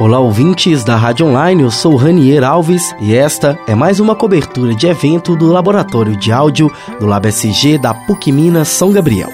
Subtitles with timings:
[0.00, 4.74] Olá, ouvintes da Rádio Online, eu sou Ranier Alves e esta é mais uma cobertura
[4.74, 9.28] de evento do Laboratório de Áudio do LabSG da PUC Minas São Gabriel.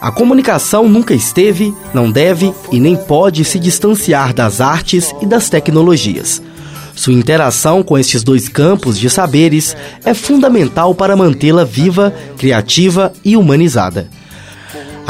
[0.00, 5.48] A comunicação nunca esteve, não deve e nem pode se distanciar das artes e das
[5.48, 6.42] tecnologias.
[6.92, 13.36] Sua interação com estes dois campos de saberes é fundamental para mantê-la viva, criativa e
[13.36, 14.08] humanizada.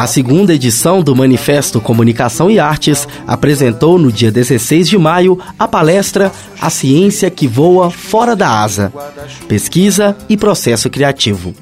[0.00, 5.68] A segunda edição do Manifesto Comunicação e Artes apresentou no dia 16 de maio a
[5.68, 8.90] palestra A Ciência que Voa Fora da Asa
[9.46, 11.52] Pesquisa e Processo Criativo.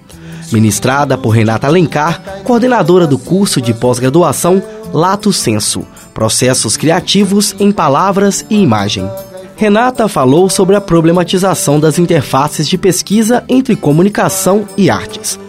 [0.53, 8.47] Ministrada por Renata Alencar, coordenadora do curso de pós-graduação Lato Senso Processos Criativos em Palavras
[8.49, 9.11] e Imagem.
[9.57, 15.41] Renata falou sobre a problematização das interfaces de pesquisa entre comunicação e artes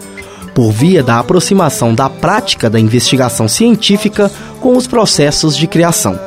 [0.54, 6.18] por via da aproximação da prática da investigação científica com os processos de criação.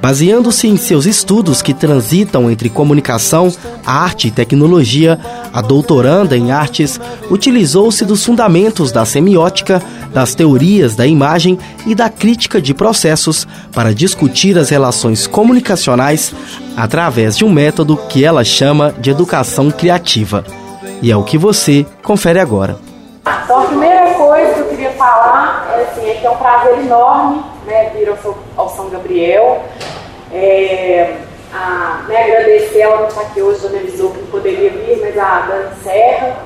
[0.00, 3.52] Baseando-se em seus estudos que transitam entre comunicação,
[3.84, 5.18] arte e tecnologia,
[5.52, 9.82] a doutoranda em artes utilizou-se dos fundamentos da semiótica,
[10.14, 16.32] das teorias da imagem e da crítica de processos para discutir as relações comunicacionais
[16.76, 20.44] através de um método que ela chama de educação criativa.
[21.02, 22.87] E é o que você confere agora.
[23.44, 26.78] Então, a primeira coisa que eu queria falar é, assim, é que é um prazer
[26.78, 29.62] enorme né, vir ao, ao São Gabriel.
[30.32, 31.16] É,
[31.52, 34.98] a, né, agradecer, ela não está aqui hoje, já me avisou que não poderia vir,
[35.00, 36.36] mas a Dani Serra,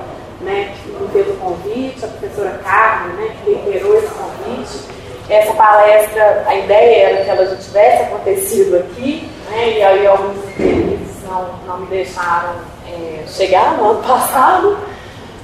[0.41, 5.03] né, que me fez o convite, a professora Carmen, né, que reiterou esse convite.
[5.29, 10.37] Essa palestra, a ideia era que ela já tivesse acontecido aqui, né, e aí alguns
[11.25, 12.55] não, não me deixaram
[12.87, 14.77] é, chegar no ano passado.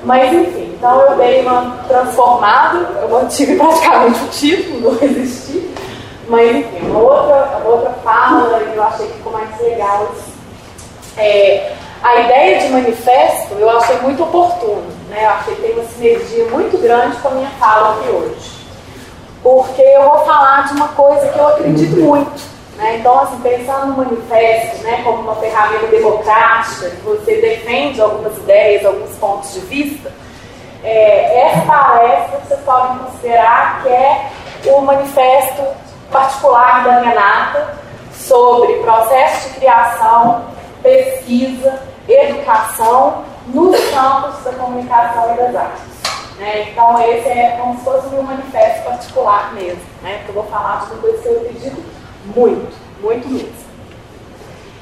[0.03, 5.69] Mas enfim, então eu dei uma transformada, eu mantive praticamente o título, não resisti.
[6.27, 10.09] Mas enfim, uma outra, uma outra fala eu achei que ficou mais legal.
[11.17, 15.25] É, a ideia de manifesto eu achei muito oportuno, né?
[15.25, 18.59] Eu achei que tem uma sinergia muito grande com a minha fala aqui hoje.
[19.43, 22.48] Porque eu vou falar de uma coisa que eu acredito muito
[22.79, 22.97] né?
[22.97, 28.85] Então, assim, pensando no manifesto né, como uma ferramenta democrática, que você defende algumas ideias,
[28.85, 30.11] alguns pontos de vista,
[30.81, 34.31] é, essa palestra vocês podem considerar que é
[34.67, 35.61] o manifesto
[36.09, 37.77] particular da Renata
[38.13, 40.45] sobre processo de criação,
[40.81, 45.83] pesquisa, educação nos campos da comunicação e das artes.
[46.37, 46.69] Né?
[46.69, 50.19] Então, esse é como se fosse um manifesto particular mesmo, né?
[50.19, 53.69] porque eu vou falar de uma coisa que eu acredito muito, muito mesmo.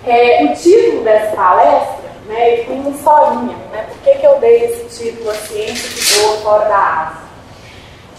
[0.06, 3.58] É, o título dessa palestra, né, tem uma historinha.
[3.72, 7.28] Né, por que, que eu dei esse título, A Ciência que Voa Fora da Asa?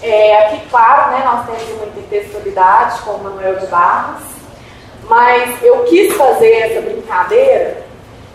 [0.03, 4.23] É, aqui, claro, né, nós temos uma intertextualidade com o Manuel de Barros,
[5.09, 7.89] mas eu quis fazer essa brincadeira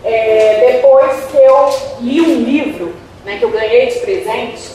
[0.04, 1.70] é, depois que eu
[2.00, 4.70] li um livro né, que eu ganhei de presente,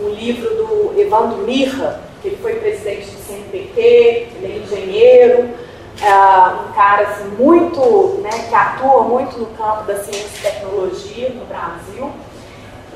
[0.00, 5.50] um livro do Evandro Mirra, ele foi presidente do CNPq, ele é engenheiro,
[6.00, 11.30] é um cara assim, muito, né, que atua muito no campo da ciência e tecnologia
[11.30, 12.10] no Brasil.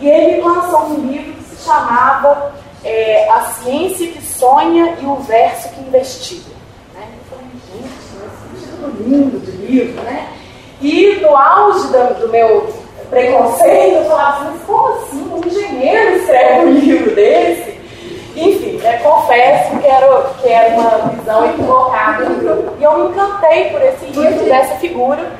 [0.00, 2.52] E ele lançou um livro que se chamava
[2.84, 6.54] é, A Ciência que Sonha e o Verso que Investiga.
[6.94, 7.08] Né?
[7.14, 10.28] Eu falei, gente, esse título lindo de livro, né?
[10.80, 12.68] E no auge do, do meu
[13.08, 17.75] preconceito, eu falava assim, como assim um engenheiro escreve um livro desse?
[18.36, 22.26] Enfim, né, confesso que era, que era uma visão equivocada.
[22.78, 25.32] E eu me encantei por esse livro, dessa figura,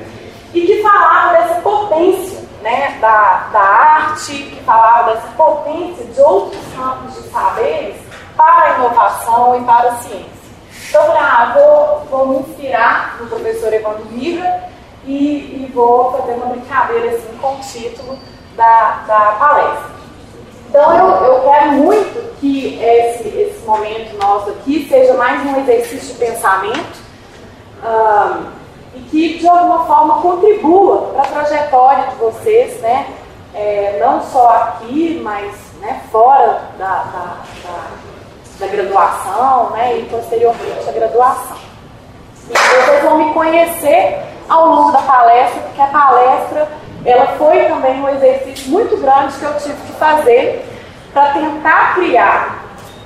[0.55, 6.61] e que falava dessa potência né, da, da arte, que falava dessa potência de outros
[6.75, 7.97] campos de saberes
[8.34, 10.37] para a inovação e para a ciência.
[10.89, 14.65] Então, eu falei, ah, vou, vou me inspirar no professor Evandro Mira
[15.05, 18.19] e, e vou fazer uma brincadeira assim, com o título
[18.57, 19.97] da, da palestra.
[20.69, 26.15] Então eu, eu quero muito que esse, esse momento nosso aqui seja mais um exercício
[26.15, 26.99] de pensamento
[27.82, 28.47] um,
[28.95, 33.07] e que de alguma forma contribua para a trajetória de vocês, né?
[33.54, 37.86] É, não só aqui, mas né, fora da, da, da,
[38.60, 41.57] da graduação né, e posteriormente a graduação.
[42.51, 46.68] E vocês vão me conhecer ao longo da palestra, porque a palestra
[47.06, 50.64] ela foi também um exercício muito grande que eu tive que fazer
[51.12, 52.64] para tentar criar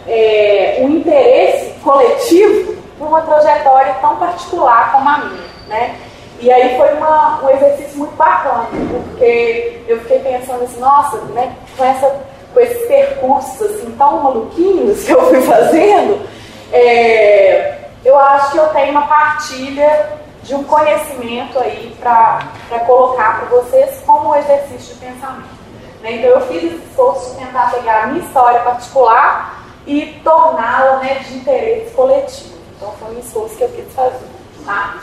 [0.08, 5.97] é, um interesse coletivo por uma trajetória tão particular como a minha, né?
[6.41, 11.55] E aí foi uma, um exercício muito bacana, porque eu fiquei pensando assim, nossa, né,
[11.76, 12.20] com, essa,
[12.55, 16.26] com esses percursos assim, tão maluquinhos que eu fui fazendo,
[16.73, 22.41] é, eu acho que eu tenho uma partilha de um conhecimento aí para
[22.87, 25.61] colocar para vocês como exercício de pensamento.
[26.03, 26.13] Né?
[26.13, 31.21] Então eu fiz esse esforço de tentar pegar a minha história particular e torná-la né,
[31.27, 32.55] de interesse coletivo.
[32.77, 34.27] Então foi um esforço que eu quis fazer.
[34.65, 34.95] Tá?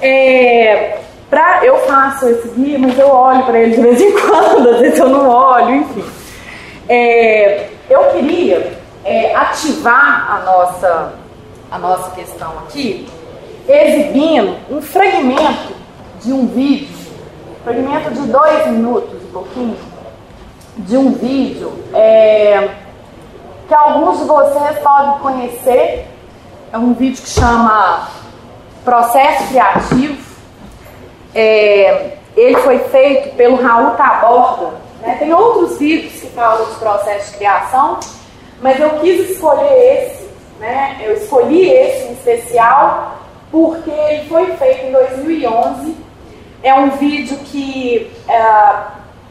[0.00, 4.70] É, pra, eu faço esse guia, mas eu olho para ele de vez em quando,
[4.70, 6.04] às vezes eu não olho, enfim.
[6.88, 11.12] É, eu queria é, ativar a nossa,
[11.70, 13.08] a nossa questão aqui,
[13.68, 15.74] exibindo um fragmento
[16.22, 16.88] de um vídeo,
[17.62, 19.76] fragmento de dois minutos e pouquinho,
[20.76, 22.68] de um vídeo é,
[23.66, 26.06] que alguns de vocês podem conhecer.
[26.72, 28.08] É um vídeo que chama
[28.84, 30.22] Processo Criativo.
[31.34, 34.72] É, ele foi feito pelo Raul Taborda.
[35.00, 35.16] Né?
[35.18, 38.00] Tem outros vídeos que falam de processo de criação,
[38.60, 40.28] mas eu quis escolher esse.
[40.58, 41.00] Né?
[41.04, 43.23] Eu escolhi esse em especial
[43.54, 45.96] porque ele foi feito em 2011.
[46.60, 48.82] É um vídeo que é,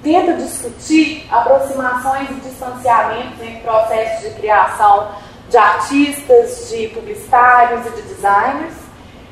[0.01, 5.09] tenta discutir aproximações e distanciamentos entre processos de criação
[5.49, 8.75] de artistas, de publicitários e de designers.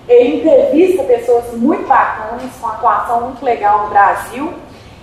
[0.10, 4.54] Ele entrevista pessoas muito bacanas, com atuação muito legal no Brasil.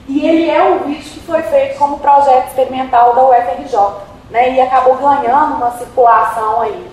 [0.07, 4.07] E ele é um vídeo que foi feito como projeto experimental da UFRJ.
[4.29, 6.87] Né, e acabou ganhando uma circulação aí.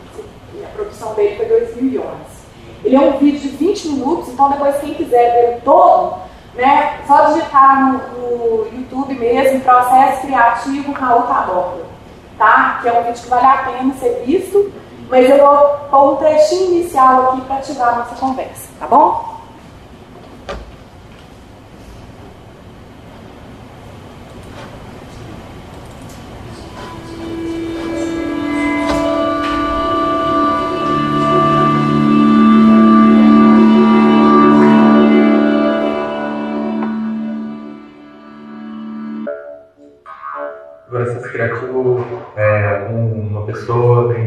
[0.63, 2.34] A produção dele foi 2011.
[2.85, 6.17] Ele é um vídeo de 20 minutos, então depois quem quiser ver todo,
[6.53, 6.99] né?
[7.07, 11.83] Só digitar no, no YouTube mesmo, processo criativo Raul Taborda,
[12.37, 12.79] tá?
[12.81, 14.71] Que é um vídeo que vale a pena ser visto,
[15.09, 15.57] mas eu vou
[15.89, 19.34] pôr um trechinho inicial aqui para ativar a nossa conversa, tá bom?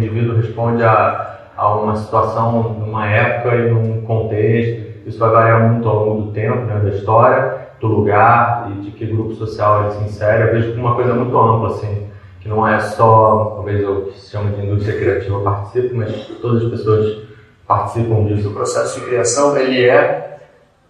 [0.07, 4.89] Responde a, a uma situação numa época e num contexto.
[5.07, 8.91] Isso vai variar muito ao longo do tempo, né, da história, do lugar e de
[8.91, 10.43] que grupo social ele se insere.
[10.43, 12.07] Eu vejo como uma coisa muito ampla, assim,
[12.41, 16.65] que não é só, talvez o que se chama de indústria criativa participe, mas todas
[16.65, 17.29] as pessoas
[17.67, 18.51] participam disso.
[18.51, 20.39] O processo de criação ele é,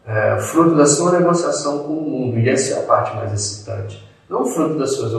[0.06, 4.06] é fruto da sua negociação com o mundo e essa é a parte mais excitante.
[4.28, 5.14] Não fruto das suas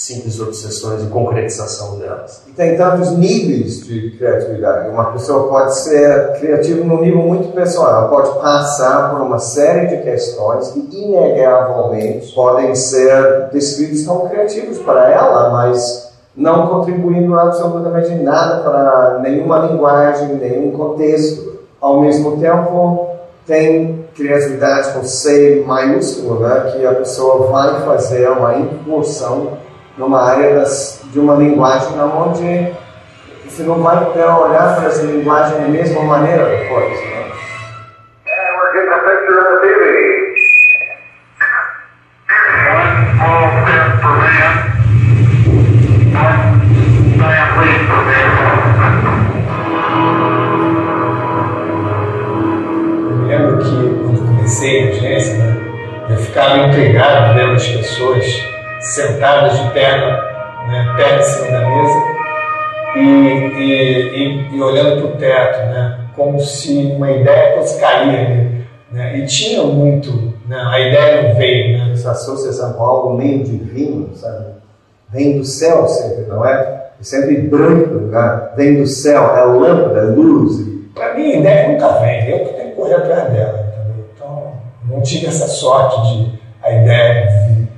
[0.00, 2.42] simples obsessões e concretização delas.
[2.48, 4.88] E tem tantos níveis de criatividade.
[4.88, 9.88] Uma pessoa pode ser criativa num nível muito pessoal, ela pode passar por uma série
[9.88, 18.14] de questões que inegavelmente podem ser descritas como criativas para ela, mas não contribuindo absolutamente
[18.14, 21.60] nada para nenhuma linguagem, nenhum contexto.
[21.78, 23.06] Ao mesmo tempo,
[23.46, 29.58] tem criatividade com C maiúsculo, né, que a pessoa vai fazer uma incursão
[30.00, 32.72] numa área das, de uma linguagem onde
[33.46, 36.88] você não vai ter olhar para essa linguagem da mesma maneira depois.
[36.88, 37.19] Né?
[66.40, 68.50] Se uma ideia fosse cair.
[68.90, 71.78] Né, e tinha muito, né, a ideia não veio.
[71.78, 71.92] Né.
[71.92, 74.46] Essa associação com algo meio divino, sabe?
[75.08, 76.80] Vem do céu sempre, não é?
[77.00, 78.50] É sempre branco, né?
[78.56, 80.68] vem do céu, é lâmpada, é luz.
[80.94, 83.58] Para mim, a ideia nunca vem, eu que tenho que correr atrás dela.
[83.58, 84.04] Entendeu?
[84.14, 84.52] Então,
[84.88, 87.68] não tive essa sorte de a ideia vir.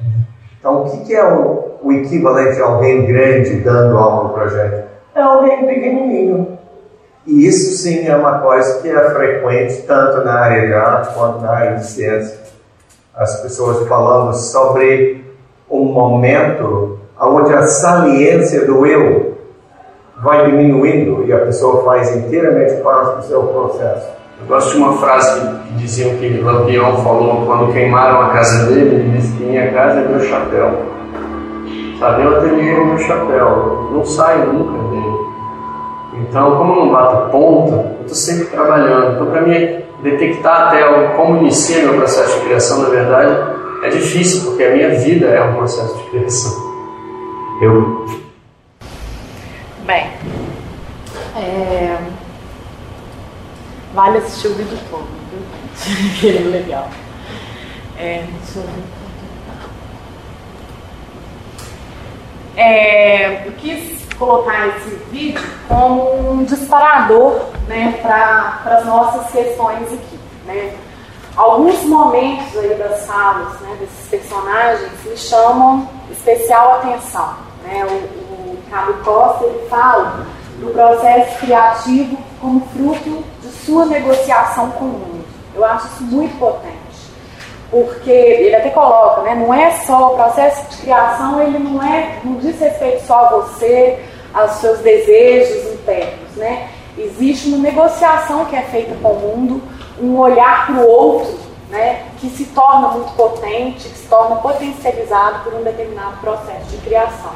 [0.58, 4.88] Então, o que é o, o equivalente a alguém grande dando algo no projeto?
[5.14, 6.51] É alguém pequenininho.
[7.26, 11.40] E isso sim é uma coisa que é frequente tanto na área de arte quanto
[11.40, 12.40] na área de ciência.
[13.14, 15.24] As pessoas falando sobre
[15.70, 19.38] um momento onde a saliência do eu
[20.22, 24.08] vai diminuindo e a pessoa faz inteiramente parte do seu processo.
[24.40, 28.96] Eu gosto de uma frase que diziam que Lampião falou quando queimaram a casa dele,
[28.96, 30.70] ele disse que minha casa é meu chapéu.
[31.98, 34.81] Sabe, eu ateliê é meu chapéu, não saio nunca.
[36.32, 39.16] Então, como eu não bato ponta, eu estou sempre trabalhando.
[39.16, 40.82] Então, para mim, detectar até
[41.14, 43.36] como inicia meu processo de criação, na verdade,
[43.82, 46.52] é difícil, porque a minha vida é um processo de criação.
[47.60, 48.06] Eu.
[49.84, 50.06] Bem,
[51.36, 51.98] é
[53.92, 56.30] Vale assistir o vídeo todo, viu?
[56.30, 56.88] é legal.
[57.98, 59.02] É, deixa eu ver.
[62.56, 70.20] É, eu quis colocar esse vídeo como um disparador né, para as nossas questões aqui.
[70.46, 70.74] Né?
[71.36, 77.34] Alguns momentos aí das falas né, desses personagens me chamam especial atenção.
[77.64, 77.84] Né?
[77.84, 80.24] O, o Cabo Costa ele fala
[80.60, 85.24] do processo criativo como fruto de sua negociação com o mundo.
[85.52, 86.82] Eu acho isso muito potente
[87.72, 92.20] porque ele até coloca, né, não é só o processo de criação, ele não é,
[92.22, 93.98] não diz respeito só a você,
[94.32, 96.68] aos seus desejos internos, né?
[96.96, 99.62] Existe uma negociação que é feita com o mundo,
[100.00, 101.38] um olhar para o outro,
[101.70, 106.76] né, que se torna muito potente, que se torna potencializado por um determinado processo de
[106.78, 107.32] criação.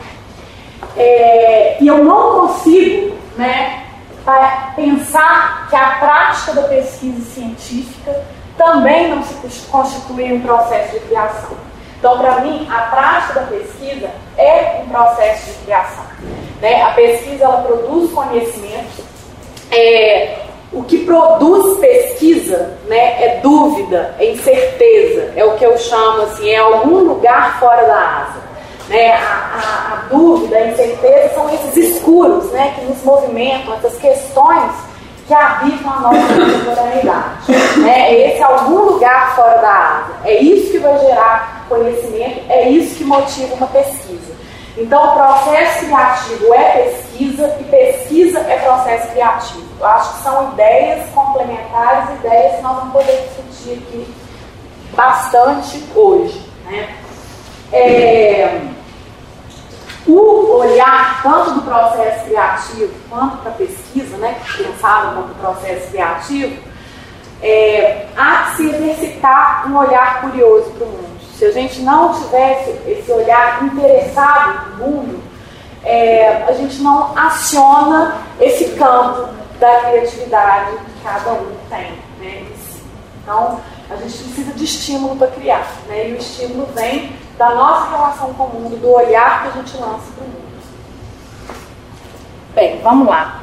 [0.94, 3.84] É, e eu não consigo, né,
[4.74, 8.24] pensar que a prática da pesquisa científica
[8.58, 11.56] também não se constitui um processo de criação.
[11.98, 16.04] Então, para mim, a prática da pesquisa é um processo de criação.
[16.60, 16.82] Né?
[16.82, 19.04] A pesquisa ela produz conhecimento.
[19.70, 20.38] É,
[20.72, 26.50] o que produz pesquisa né, é dúvida, é incerteza, é o que eu chamo assim,
[26.50, 28.46] é algum lugar fora da asa.
[28.88, 29.12] Né?
[29.12, 34.72] A, a, a dúvida, a incerteza são esses escuros né, que nos movimentam, essas questões
[35.26, 37.52] que habitam a nossa contemporaneidade.
[37.78, 38.14] Né?
[38.14, 40.12] Esse é algum lugar fora da asa.
[40.24, 44.25] É isso que vai gerar conhecimento, é isso que motiva uma pesquisa.
[44.76, 49.66] Então, processo criativo é pesquisa e pesquisa é processo criativo.
[49.80, 54.14] Eu acho que são ideias complementares, ideias que nós vamos poder discutir aqui
[54.94, 56.42] bastante hoje.
[56.66, 56.94] Né?
[57.72, 58.60] É,
[60.06, 66.62] o olhar tanto do processo criativo quanto para a pesquisa, né, pensado como processo criativo,
[67.42, 71.15] é, há que se exercitar um olhar curioso para o mundo.
[71.36, 75.22] Se a gente não tivesse esse olhar interessado no mundo,
[75.84, 79.28] é, a gente não aciona esse campo
[79.60, 81.92] da criatividade que cada um tem.
[82.18, 82.46] Né,
[83.22, 85.66] então, a gente precisa de estímulo para criar.
[85.86, 89.62] Né, e o estímulo vem da nossa relação com o mundo, do olhar que a
[89.62, 90.46] gente lança para o mundo.
[92.54, 93.42] Bem, vamos lá.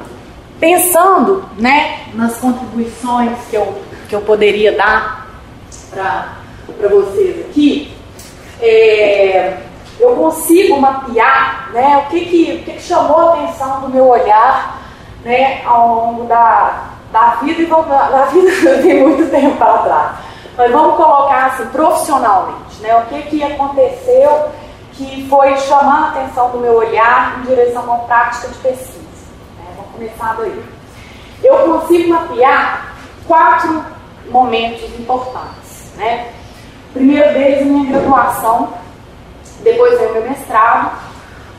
[0.58, 5.28] Pensando né, nas contribuições que eu, que eu poderia dar
[5.90, 7.96] para vocês aqui,
[8.60, 9.58] é,
[9.98, 14.08] eu consigo mapear né, o, que, que, o que, que chamou a atenção do meu
[14.08, 14.80] olhar
[15.24, 20.12] né, ao longo da, da vida e da vida tem muito tempo para trás.
[20.56, 22.96] Mas vamos colocar assim, profissionalmente, né?
[22.96, 24.50] O que, que aconteceu
[24.92, 29.00] que foi chamando a atenção do meu olhar em direção a uma prática de pesquisa.
[29.58, 29.64] Né?
[29.76, 30.64] Vamos começar daí.
[31.42, 32.94] Eu consigo mapear
[33.26, 33.84] quatro
[34.30, 35.92] momentos importantes.
[35.96, 36.32] Né?
[36.94, 38.72] Primeiro deles minha graduação,
[39.64, 40.96] depois é o meu mestrado,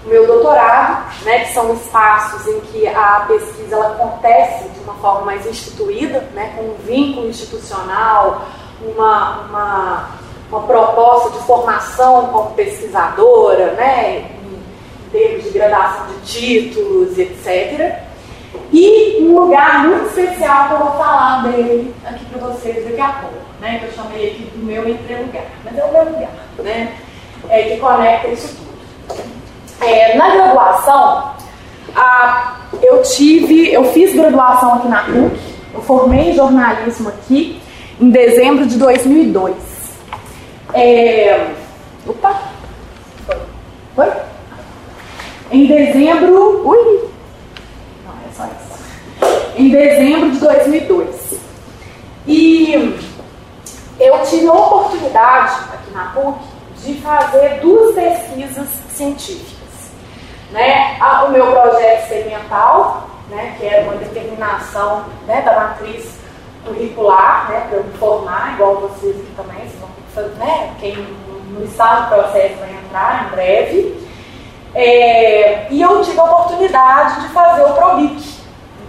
[0.05, 4.93] o meu doutorado, né, que são espaços em que a pesquisa ela acontece de uma
[4.93, 8.45] forma mais instituída, né, com um vínculo institucional,
[8.81, 10.09] uma, uma,
[10.49, 17.99] uma proposta de formação como pesquisadora, né, em termos de gradação de títulos, etc.
[18.71, 23.09] E um lugar muito especial que eu vou falar dele aqui para vocês daqui a
[23.21, 26.29] pouco, né, que eu chamei aqui do meu entrelugar, mas é o meu lugar,
[26.59, 26.93] né,
[27.49, 29.23] é, que conecta isso tudo.
[29.81, 31.31] É, na graduação,
[31.95, 35.39] a, eu tive, eu fiz graduação aqui na PUC,
[35.73, 37.59] eu formei jornalismo aqui,
[37.99, 39.55] em dezembro de 2002.
[40.73, 41.47] É...
[42.05, 42.41] Opa!
[43.25, 43.37] Foi?
[43.95, 44.11] Foi?
[45.51, 46.67] Em dezembro.
[46.67, 47.09] Ui!
[48.05, 49.57] Não, é só isso.
[49.57, 51.39] Em dezembro de 2002.
[52.27, 52.95] E
[54.05, 56.39] eu tive a oportunidade, aqui na PUC,
[56.83, 59.55] de fazer duas pesquisas científicas.
[60.51, 60.97] Né?
[61.25, 66.19] O meu projeto experimental, né, que era uma determinação né, da matriz
[66.65, 69.67] curricular, né, para eu me formar, igual vocês aqui também,
[70.13, 70.95] vocês né, quem
[71.49, 74.05] no estado do processo vai entrar em breve.
[74.73, 78.35] É, e eu tive a oportunidade de fazer o PROBIC.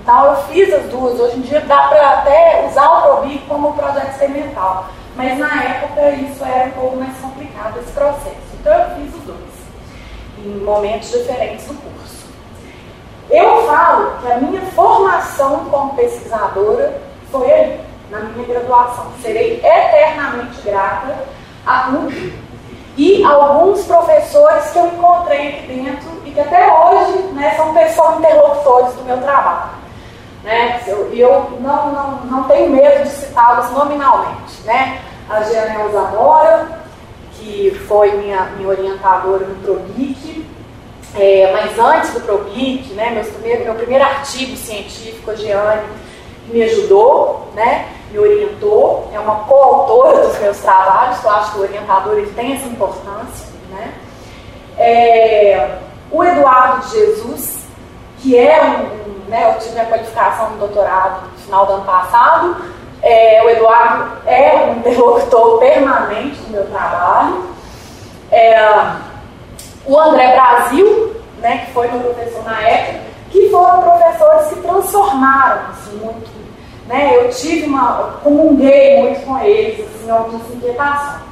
[0.02, 1.18] Então eu fiz as duas.
[1.18, 4.86] Hoje em dia dá para até usar o PROBIC como projeto experimental.
[5.16, 8.36] Mas na época isso era um pouco mais complicado esse processo.
[8.60, 9.38] Então eu fiz os dois,
[10.44, 12.26] em momentos diferentes do curso.
[13.30, 17.80] Eu falo que a minha formação como pesquisadora foi aí,
[18.10, 19.06] na minha graduação.
[19.22, 21.16] Serei eternamente grata
[21.66, 22.46] a tudo
[22.96, 28.18] e alguns professores que eu encontrei aqui dentro e que até hoje né, são pessoas
[28.18, 29.85] interlocutores do meu trabalho.
[30.46, 30.80] Né?
[30.86, 35.02] Eu, e eu não, não, não tenho medo de citá-los nominalmente, né?
[35.28, 36.80] A Jeanel Zamora,
[37.32, 40.46] que foi minha, minha orientadora no ProBIC,
[41.16, 45.82] é, mas antes do ProBIC, né, meu, primeiro, meu primeiro artigo científico, a Jeane
[46.46, 51.62] me ajudou, né, me orientou, é uma coautora dos meus trabalhos, eu acho que o
[51.62, 53.48] orientador ele tem essa importância.
[53.70, 53.92] Né?
[54.78, 55.78] É,
[56.12, 57.65] o Eduardo de Jesus,
[58.26, 62.56] que é um, né, eu tive minha qualificação no doutorado no final do ano passado,
[63.00, 67.44] é, o Eduardo é um interlocutor permanente do meu trabalho.
[68.32, 68.56] É,
[69.86, 75.70] o André Brasil, né, que foi meu professor na época, que foram professores que transformaram
[75.70, 76.36] assim, muito.
[76.88, 78.18] Né, eu tive uma.
[78.24, 81.26] comunguei muito com eles, assim, algumas inquietações.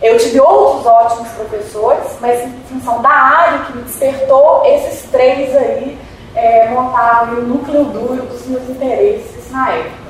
[0.00, 5.54] Eu tive outros ótimos professores, mas em função da área que me despertou, esses três
[5.54, 5.98] aí
[6.34, 10.04] é, montavam o núcleo duro dos meus interesses na época.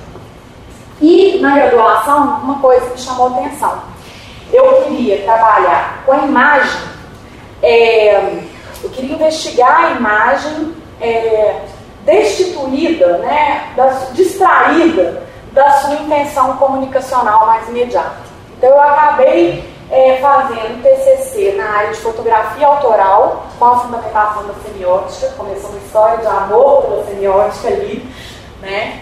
[1.01, 3.83] E na graduação, uma coisa me chamou a atenção.
[4.53, 6.81] Eu queria trabalhar com a imagem,
[7.63, 8.41] é,
[8.83, 11.61] eu queria investigar a imagem é,
[12.05, 18.17] destituída, né, da, distraída da sua intenção comunicacional mais imediata.
[18.57, 24.55] Então eu acabei é, fazendo TCC na área de fotografia autoral, com a fundamentação da
[24.55, 28.05] semiótica, começou uma história de amor pela semiótica ali,
[28.61, 29.01] né?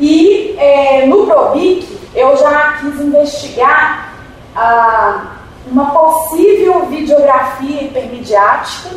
[0.00, 4.14] E é, no ProBIC eu já quis investigar
[4.54, 5.36] ah,
[5.70, 8.96] uma possível videografia hipermediática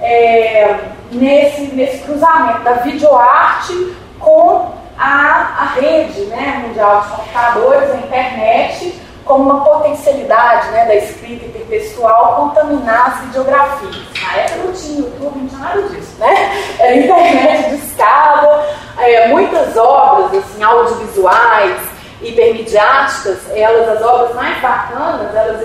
[0.00, 0.76] é,
[1.12, 9.01] nesse, nesse cruzamento da videoarte com a, a rede né, mundial de computadores, a internet,
[9.32, 13.96] como uma potencialidade né, da escrita intertextual contaminar as videografias.
[14.22, 16.74] Na época não tinha YouTube, não tinha nada disso, né?
[16.78, 18.66] Era internet de escada,
[18.98, 21.80] é, muitas obras assim, audiovisuais,
[22.20, 25.62] hipermediáticas, elas, as obras mais bacanas, elas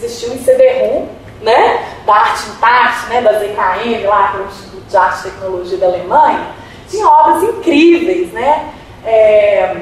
[0.00, 1.08] existiam em CD-ROM,
[1.42, 1.84] né?
[2.06, 3.20] Da Arte Intacte, né?
[3.20, 6.46] da ZKM, lá, que é o Instituto de Arte e Tecnologia da Alemanha,
[6.88, 8.72] tinha obras incríveis, né?
[9.04, 9.76] É,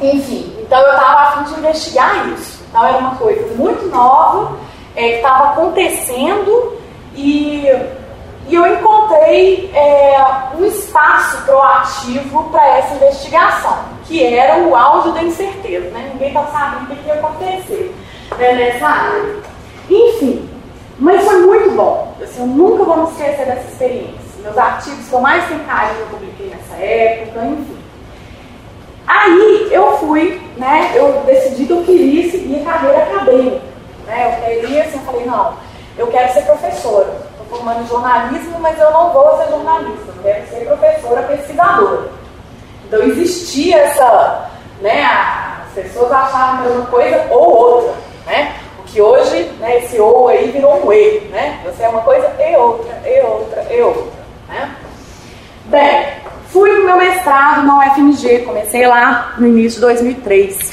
[0.00, 2.55] enfim, então eu estava a fim de investigar isso.
[2.76, 4.54] Então era uma coisa muito nova,
[4.94, 6.76] é, que estava acontecendo
[7.14, 7.64] e,
[8.48, 10.22] e, eu encontrei é,
[10.58, 15.88] um espaço proativo para essa investigação, que era o áudio da incerteza.
[15.88, 16.10] Né?
[16.12, 17.94] Ninguém estava sabendo o que ia acontecer
[18.36, 19.36] né, nessa área.
[19.88, 20.46] Enfim,
[20.98, 22.14] mas foi muito bom.
[22.22, 24.20] Assim, eu nunca vou me esquecer dessa experiência.
[24.42, 27.78] Meus artigos que eu mais tenho carinho eu publiquei nessa época, enfim.
[29.06, 33.60] Aí eu fui, né, eu decidi que eu queria seguir a carreira acadêmica.
[34.06, 35.54] Né, eu queria, assim, eu falei, não,
[35.96, 37.16] eu quero ser professora.
[37.30, 42.08] Estou formando jornalismo, mas eu não vou ser jornalista, eu quero ser professora pesquisadora.
[42.86, 47.94] Então existia essa, né, as pessoas achavam a mesma coisa ou outra,
[48.26, 48.54] né?
[48.78, 51.60] O que hoje, né, esse ou aí virou um e, né?
[51.64, 54.12] Você é uma coisa e outra, e outra, e outra,
[54.48, 54.76] né?
[55.66, 56.06] Bem,
[56.56, 60.70] Fui no meu mestrado na UFMG, comecei lá no início de 2003.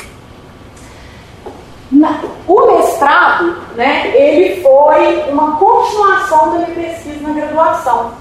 [1.91, 8.13] Na, o mestrado, né, ele foi uma continuação da minha pesquisa na graduação.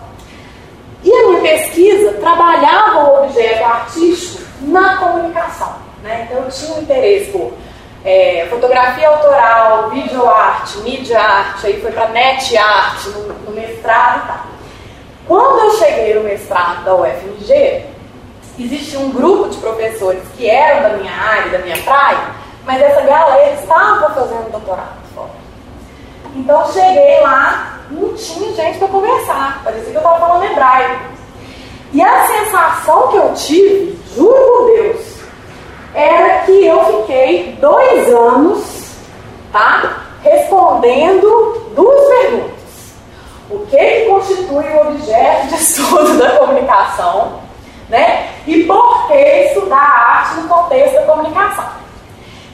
[1.05, 5.77] E a minha pesquisa trabalhava o objeto artístico na comunicação.
[6.03, 6.27] Né?
[6.27, 7.53] Então eu tinha um interesse por
[8.05, 14.27] é, fotografia autoral, videoarte, mídia arte, aí foi para net arte no, no mestrado e
[14.27, 14.52] tal.
[15.27, 17.85] Quando eu cheguei no mestrado da UFMG,
[18.59, 22.19] existia um grupo de professores que eram da minha área, da minha praia,
[22.65, 25.31] mas essa galera estava fazendo doutorado fora.
[26.35, 31.13] Então cheguei lá, não tinha gente para conversar, parecia que eu estava falando hebraico.
[31.93, 35.19] E a sensação que eu tive, juro por Deus,
[35.95, 38.97] era que eu fiquei dois anos,
[39.53, 40.05] tá?
[40.23, 42.52] Respondendo duas perguntas
[43.53, 47.41] o que, que constitui o objeto de estudo da comunicação,
[47.89, 48.29] né?
[48.47, 51.83] E por que estudar a arte no contexto da comunicação.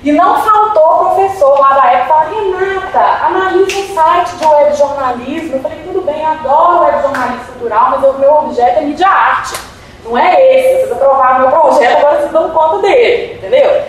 [0.03, 5.57] E não faltou professor lá da época Renata, analisa o site de web jornalismo.
[5.57, 9.55] Eu falei, tudo bem, adoro web jornalismo cultural, mas o meu objeto é mídia arte.
[10.05, 13.83] Não é esse, vocês aprovaram meu projeto, agora vocês dão conta dele, entendeu?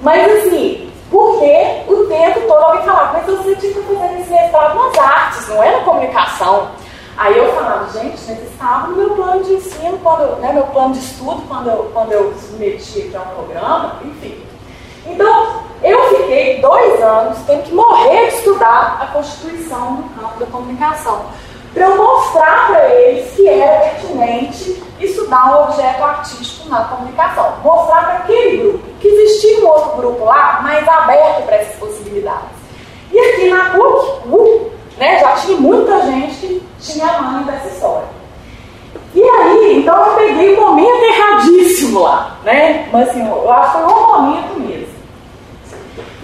[0.00, 0.83] Mas assim,
[1.14, 5.48] porque o tempo todo alguém falava, mas você tinha que fazer esse mestrado nas artes,
[5.48, 6.70] não é na comunicação.
[7.16, 10.92] Aí eu falava, gente, mas estava no meu plano de ensino, quando, né, meu plano
[10.92, 14.44] de estudo, quando eu, quando eu submeti aqui a um programa, enfim.
[15.06, 20.46] Então, eu fiquei dois anos tendo que morrer de estudar a Constituição no campo da
[20.46, 21.26] comunicação,
[21.74, 27.54] para eu mostrar para eles que era pertinente estudar um objeto artístico na comunicação.
[27.62, 32.54] Mostrar para aquele grupo que existia um outro grupo lá mais aberto para essas possibilidades.
[33.10, 38.08] E aqui na PUC, né, já tinha muita gente que tinha mãe dessa história.
[39.14, 42.88] E aí, então eu peguei um momento erradíssimo lá, né?
[42.92, 44.93] Mas assim, eu acho que foi um momento mesmo.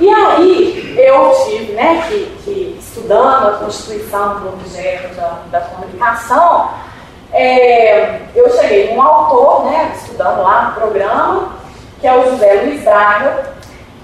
[0.01, 6.71] E aí eu tive, né, que, que estudando a constituição do objeto da, da comunicação,
[7.35, 11.53] é, eu cheguei num autor, né, estudando lá no programa,
[12.01, 13.53] que é o José Luiz Braga,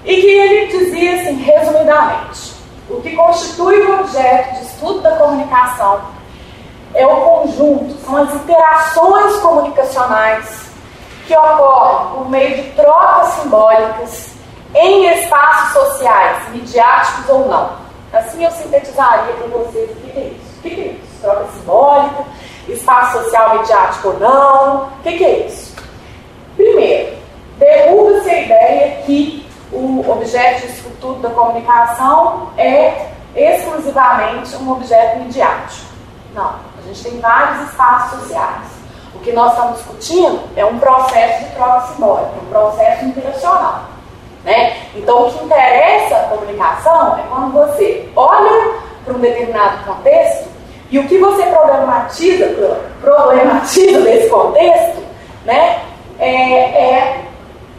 [0.05, 2.53] e que ele dizia assim, resumidamente,
[2.91, 5.99] o que constitui o objeto de estudo da comunicação
[6.93, 10.67] é o conjunto, são as interações comunicacionais
[11.25, 14.36] que ocorrem por meio de trocas simbólicas
[14.77, 17.71] em espaços sociais, midiáticos ou não.
[18.13, 20.57] Assim eu sintetizaria para vocês o que é isso.
[20.57, 21.21] O que é isso?
[21.21, 22.23] Troca simbólica,
[22.67, 24.83] espaço social midiático ou não.
[24.83, 25.75] O que é isso?
[26.55, 27.17] Primeiro,
[27.57, 35.87] derruba-se a ideia que o objeto de estudo da comunicação é exclusivamente um objeto midiático.
[36.33, 38.67] Não, a gente tem vários espaços sociais.
[39.15, 43.96] O que nós estamos discutindo é um processo de troca simbólica, um processo interacional.
[44.47, 44.77] Né?
[44.95, 50.47] Então, o que interessa a comunicação é quando você olha para um determinado contexto
[50.89, 55.03] e o que você problematiza, problematiza desse contexto
[55.43, 55.81] né,
[56.17, 57.25] é, é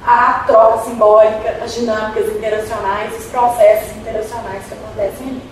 [0.07, 5.51] a troca simbólica, as dinâmicas interacionais, os processos interacionais que acontecem ali.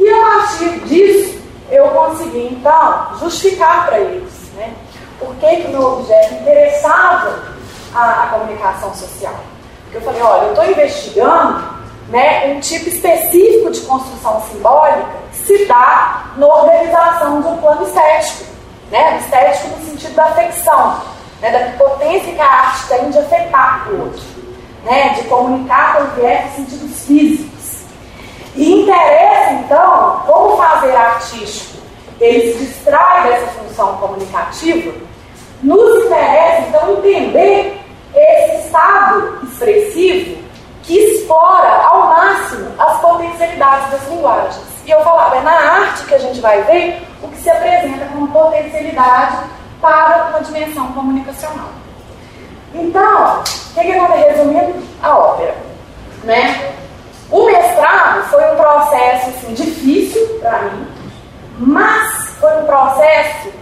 [0.00, 4.74] E a partir disso, eu consegui então justificar para eles né,
[5.20, 7.38] por que, que o meu objeto interessava
[7.94, 9.36] a, a comunicação social.
[9.88, 11.64] Porque eu falei, olha, eu estou investigando
[12.10, 17.86] né, um tipo específico de construção simbólica que se dá na organização de um plano
[17.86, 18.44] estético.
[18.90, 21.02] Né, estético no sentido da afecção,
[21.42, 24.22] né, da potência que a arte tem de afetar o outro,
[24.84, 27.82] né, de comunicar com diversos sentidos físicos.
[28.56, 31.78] E interessa, então, como fazer artístico
[32.20, 34.92] ele se distrai dessa função comunicativa,
[35.62, 37.77] nos interessa, então, entender
[38.14, 40.42] esse estado expressivo
[40.82, 44.64] que explora ao máximo as potencialidades das linguagens.
[44.86, 48.06] E eu falava, é na arte que a gente vai ver o que se apresenta
[48.06, 49.36] como potencialidade
[49.80, 51.68] para uma dimensão comunicacional.
[52.74, 54.28] Então, o que, que aconteceu?
[54.30, 55.54] Resumindo a ópera.
[56.24, 56.74] Né?
[57.30, 60.86] O mestrado foi um processo assim, difícil para mim,
[61.58, 63.52] mas foi um processo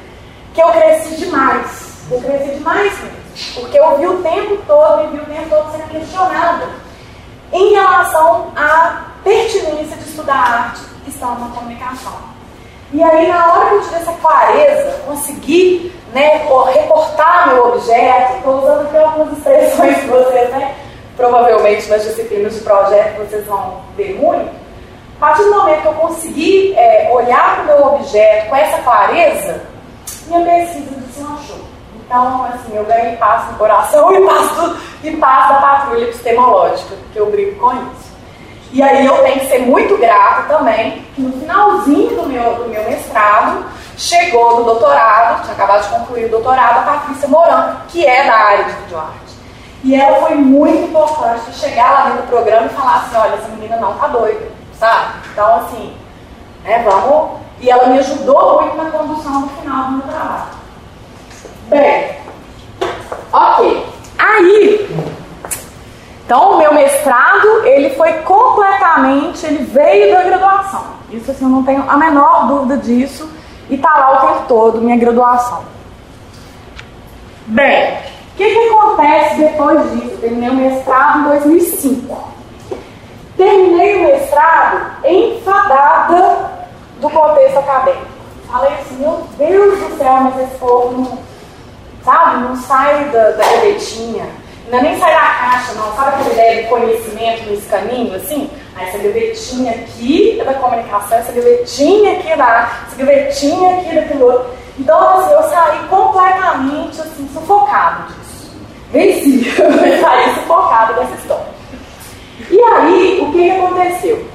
[0.55, 1.97] que eu cresci demais.
[2.11, 3.26] Eu cresci demais mesmo.
[3.55, 6.69] Porque eu vi o tempo todo e vi o tempo todo sendo questionada
[7.53, 12.37] em relação à pertinência de estudar arte estando na comunicação.
[12.93, 18.63] E aí, na hora que eu tive essa clareza, consegui né, reportar meu objeto, estou
[18.63, 20.75] usando aqui algumas expressões que vocês, né,
[21.17, 24.51] provavelmente nas disciplinas de projeto, vocês vão ver muito.
[25.17, 28.83] A partir do momento que eu consegui é, olhar para o meu objeto com essa
[28.83, 29.63] clareza,
[30.29, 31.66] minha pesquisa deslanchou.
[32.07, 36.95] Então, assim, eu ganhei paz no coração e paz, do, e paz da patrulha epistemológica,
[37.13, 38.07] que eu brigo com isso.
[38.73, 42.69] E aí eu tenho que ser muito grata também, que no finalzinho do meu, do
[42.69, 43.65] meu mestrado,
[43.97, 48.35] chegou no doutorado, tinha acabado de concluir o doutorado, a Patrícia Moran, que é da
[48.35, 49.37] área de videoarte.
[49.83, 53.49] E ela foi muito importante chegar lá dentro do programa e falar assim, olha, essa
[53.49, 55.15] menina não tá doida, sabe?
[55.33, 55.97] Então, assim,
[56.65, 57.41] né, vamos...
[57.59, 60.56] E ela me ajudou muito na condução no final do meu trabalho.
[61.67, 62.17] Bem,
[63.33, 63.87] ok.
[64.19, 64.89] Aí,
[66.25, 70.85] então o meu mestrado, ele foi completamente, ele veio da graduação.
[71.11, 73.31] Isso assim, eu não tenho a menor dúvida disso.
[73.69, 75.65] E tá lá o tempo todo, minha graduação.
[77.47, 80.19] Bem, o que, que acontece depois disso?
[80.21, 82.29] Terminei o mestrado em 2005.
[83.37, 86.51] Terminei o mestrado enfadada
[87.01, 88.07] do contexto acadêmico.
[88.49, 91.19] Falei assim, meu Deus do céu, mas esse povo
[92.07, 92.45] sabe?
[92.45, 94.27] Não sai da, da gavetinha,
[94.71, 95.95] não é nem sai da caixa, não.
[95.95, 98.49] Sabe aquela ideia de conhecimento nesse caminho, assim?
[98.77, 103.91] Aí essa gavetinha aqui é da comunicação, essa gavetinha aqui é da essa gavetinha aqui
[103.91, 104.51] é daquilo outro.
[104.79, 108.51] Então, assim, eu saí completamente, assim, sufocado disso.
[108.93, 111.57] Venci, eu saí sufocado dessa história.
[112.51, 114.27] E aí, o que, que aconteceu?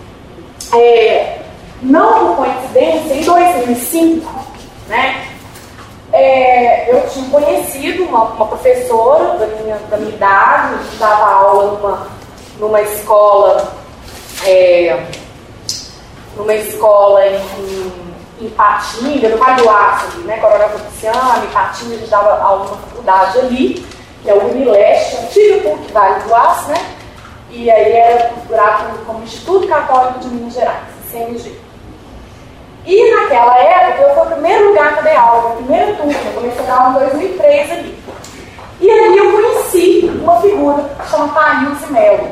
[0.73, 1.39] É,
[1.81, 4.45] não por coincidência, em 2005,
[4.87, 5.30] né,
[6.13, 11.71] é, eu tinha conhecido uma, uma, professora da minha, da minha idade, que dava aula
[11.71, 12.07] numa,
[12.59, 13.73] numa escola,
[14.45, 15.05] é,
[16.35, 17.91] numa escola em,
[18.41, 20.37] em Patinga, no Vale do Aço né?
[20.37, 23.85] Coronel Capiciano, em Patinga, a gente dava aula na faculdade ali,
[24.21, 26.95] que é o Unileste, antigo PUC Vale do Aço, né?
[27.49, 31.70] E aí era configurado como Instituto Católico de Minas Gerais, CMG.
[32.85, 36.13] E naquela época, eu fui o primeiro lugar que eu dei aula, a primeira turma,
[36.13, 38.03] eu comecei a dar aula em 2003 ali.
[38.79, 42.31] E ali eu conheci uma figura chamada Thailze Melo.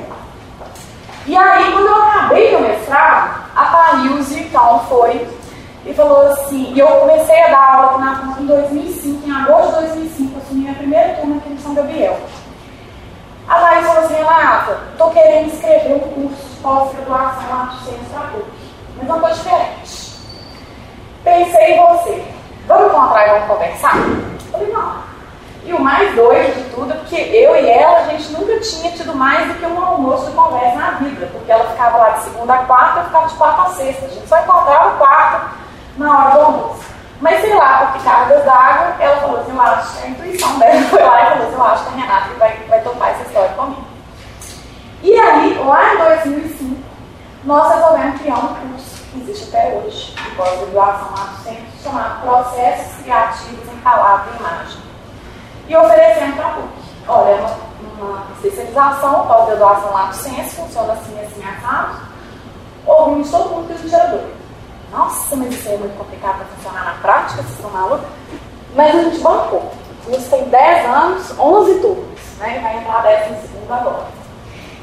[1.27, 5.27] E aí, quando eu acabei meu mestrado, a Thailze, então, foi
[5.85, 9.87] e falou assim, e eu comecei a dar aula na, em 2005, em agosto de
[9.87, 12.19] 2005, eu assumi minha primeira turma aqui em São Gabriel.
[13.47, 18.19] A Thaís falou assim, Renata, estou querendo escrever um curso de pós-graduação lá de ciência
[18.19, 18.45] da PUC,
[18.97, 20.08] mas uma coisa diferente.
[21.23, 22.23] Pensei em você,
[22.67, 23.95] vamos encontrar e vamos conversar?
[23.97, 25.09] Eu falei, não.
[25.65, 28.91] E o mais doido de tudo é porque eu e ela, a gente nunca tinha
[28.91, 32.23] tido mais do que um almoço de conversa na vida, porque ela ficava lá de
[32.23, 34.05] segunda a quarta, eu ficava de quarta a sexta.
[34.05, 35.47] A gente só encontrava quarta
[35.97, 36.83] na hora do almoço.
[37.19, 41.03] Mas sei lá, por cargas d'água, ela falou assim, eu acho, a intuição dela foi
[41.03, 43.83] lá e falou assim, eu acho que a Renata vai, vai topar essa história comigo.
[45.03, 46.75] E aí, lá em 2005,
[47.43, 53.73] nós resolvemos criar um curso existe até hoje, de pós-graduação do centro, chamado Processos Criativos
[53.73, 54.81] em Palavra e Imagem.
[55.67, 56.69] E oferecendo para a PUC.
[57.07, 61.99] Olha, é uma, uma especialização, pós-graduação do Ciência, funciona assim, assim, assado.
[62.85, 64.39] Ouvimos todo mundo que a gente era doido.
[64.91, 68.07] Nossa, mas isso é muito complicado para funcionar na prática, vocês estão malucos?
[68.75, 69.71] Mas a gente bancou.
[70.05, 72.59] Curso tem 10 anos, 11 turnos, né?
[72.61, 74.07] Vai entrar 10 segundo agora.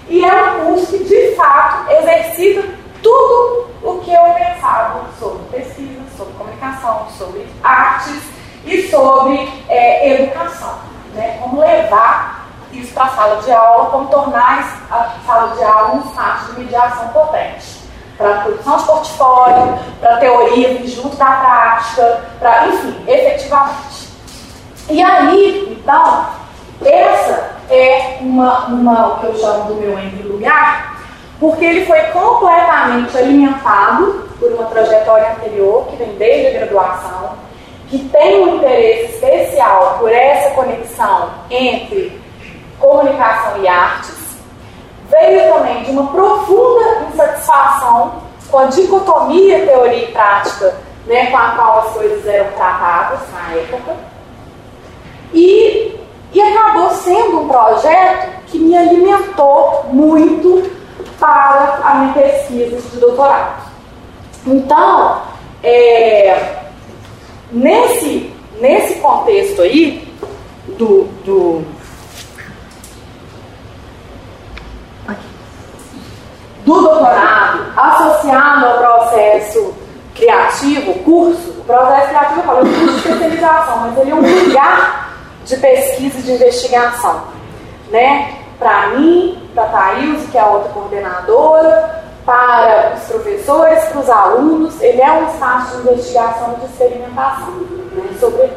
[0.09, 6.03] E é um curso que, de fato, exercita tudo o que eu pensava sobre pesquisa,
[6.17, 8.21] sobre comunicação, sobre artes
[8.65, 10.75] e sobre é, educação.
[11.15, 11.39] Né?
[11.41, 16.01] Como levar isso para a sala de aula, como tornar a sala de aula um
[16.01, 17.87] espaço de mediação potente
[18.19, 24.09] para produção de portfólio, para teoria junto da prática, para, enfim, efetivamente.
[24.89, 26.27] E aí, então,
[26.83, 30.96] essa é uma, uma, o que eu chamo do meu entre lugar,
[31.39, 37.31] porque ele foi completamente alimentado por uma trajetória anterior, que vem desde a graduação,
[37.89, 42.21] que tem um interesse especial por essa conexão entre
[42.79, 44.37] comunicação e artes,
[45.09, 50.75] veio também de uma profunda insatisfação com a dicotomia teoria e prática
[51.07, 53.97] né, com a qual as coisas eram tratadas na época.
[55.33, 55.95] E,
[56.33, 60.71] e acabou sendo um projeto que me alimentou muito
[61.19, 63.71] para a minha pesquisa de doutorado.
[64.47, 65.23] Então,
[65.63, 66.65] é,
[67.51, 70.07] nesse, nesse contexto aí
[70.79, 71.65] do, do
[76.65, 79.75] do doutorado associado ao processo
[80.15, 84.15] criativo, curso, o processo criativo eu falo, é um curso de especialização, mas ele é
[84.15, 87.23] um lugar de pesquisa e de investigação.
[87.91, 88.35] Né?
[88.59, 94.11] Para mim, para a Thaís, que é a outra coordenadora, para os professores, para os
[94.11, 97.55] alunos, ele é um espaço de investigação e de experimentação,
[97.93, 98.51] né.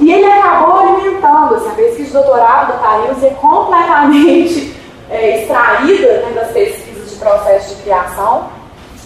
[0.00, 4.76] E ele acabou alimentando, assim, a pesquisa de doutorado da Thaís é completamente
[5.10, 8.50] é, extraída né, das pesquisas processo de criação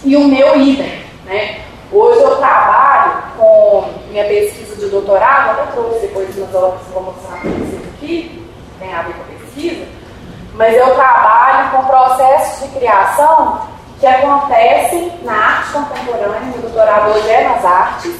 [0.03, 1.03] e o meu idem.
[1.25, 1.61] Né?
[1.91, 7.03] Hoje eu trabalho com minha pesquisa de doutorado, até trouxe depois umas obras que vou
[7.03, 8.45] mostrar para vocês aqui,
[8.79, 9.85] tem a ver com a pesquisa,
[10.53, 13.61] mas eu trabalho com processos de criação
[13.99, 18.15] que acontecem na arte contemporânea, meu doutorado hoje é nas artes,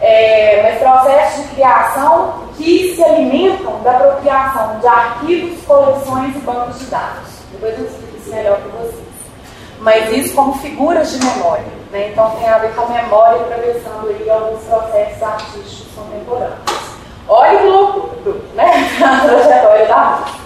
[0.00, 6.78] é, mas processos de criação que se alimentam da apropriação de arquivos, coleções e bancos
[6.78, 7.28] de dados.
[7.52, 9.10] Depois eu explico isso melhor para vocês
[9.80, 11.64] mas isso como figuras de memória.
[11.90, 12.10] Né?
[12.12, 16.89] Então tem a ver com a memória atravessando aí alguns processos artísticos contemporâneos.
[17.32, 18.90] Olha que loucura, né?
[19.00, 20.40] A trajetória da música.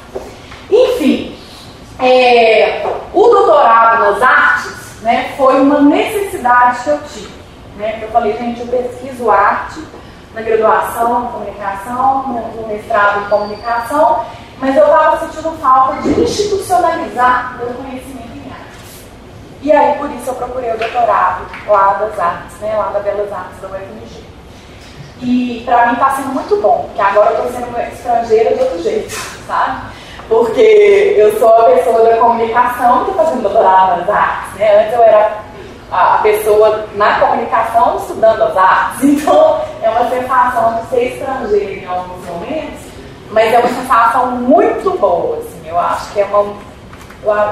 [0.70, 1.38] Enfim,
[1.98, 7.34] é, o doutorado nas artes né, foi uma necessidade que eu tive.
[7.76, 8.00] Né?
[8.02, 9.82] Eu falei, gente, eu pesquiso arte
[10.34, 12.22] na graduação em comunicação,
[12.54, 14.24] no mestrado em comunicação,
[14.58, 18.24] mas eu estava sentindo falta de institucionalizar meu conhecimento
[19.64, 23.32] e aí, por isso, eu procurei o doutorado lá das artes, né, lá da Belas
[23.32, 24.23] Artes da UFMG.
[25.24, 28.82] E para mim está sendo muito bom, porque agora eu estou sendo estrangeira de outro
[28.82, 29.10] jeito,
[29.46, 29.80] sabe?
[30.28, 34.82] Porque eu sou a pessoa da comunicação que está fazendo doutorado nas artes, né?
[34.82, 35.38] Antes eu era
[35.90, 41.86] a pessoa na comunicação estudando as artes, então é uma sensação de ser estrangeira em
[41.86, 42.80] alguns momentos,
[43.30, 46.54] mas é uma sensação muito boa, assim, eu acho que é uma.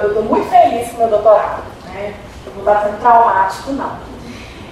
[0.03, 2.15] Eu estou muito feliz com o meu doutorado né?
[2.55, 3.93] Não está sendo traumático, não.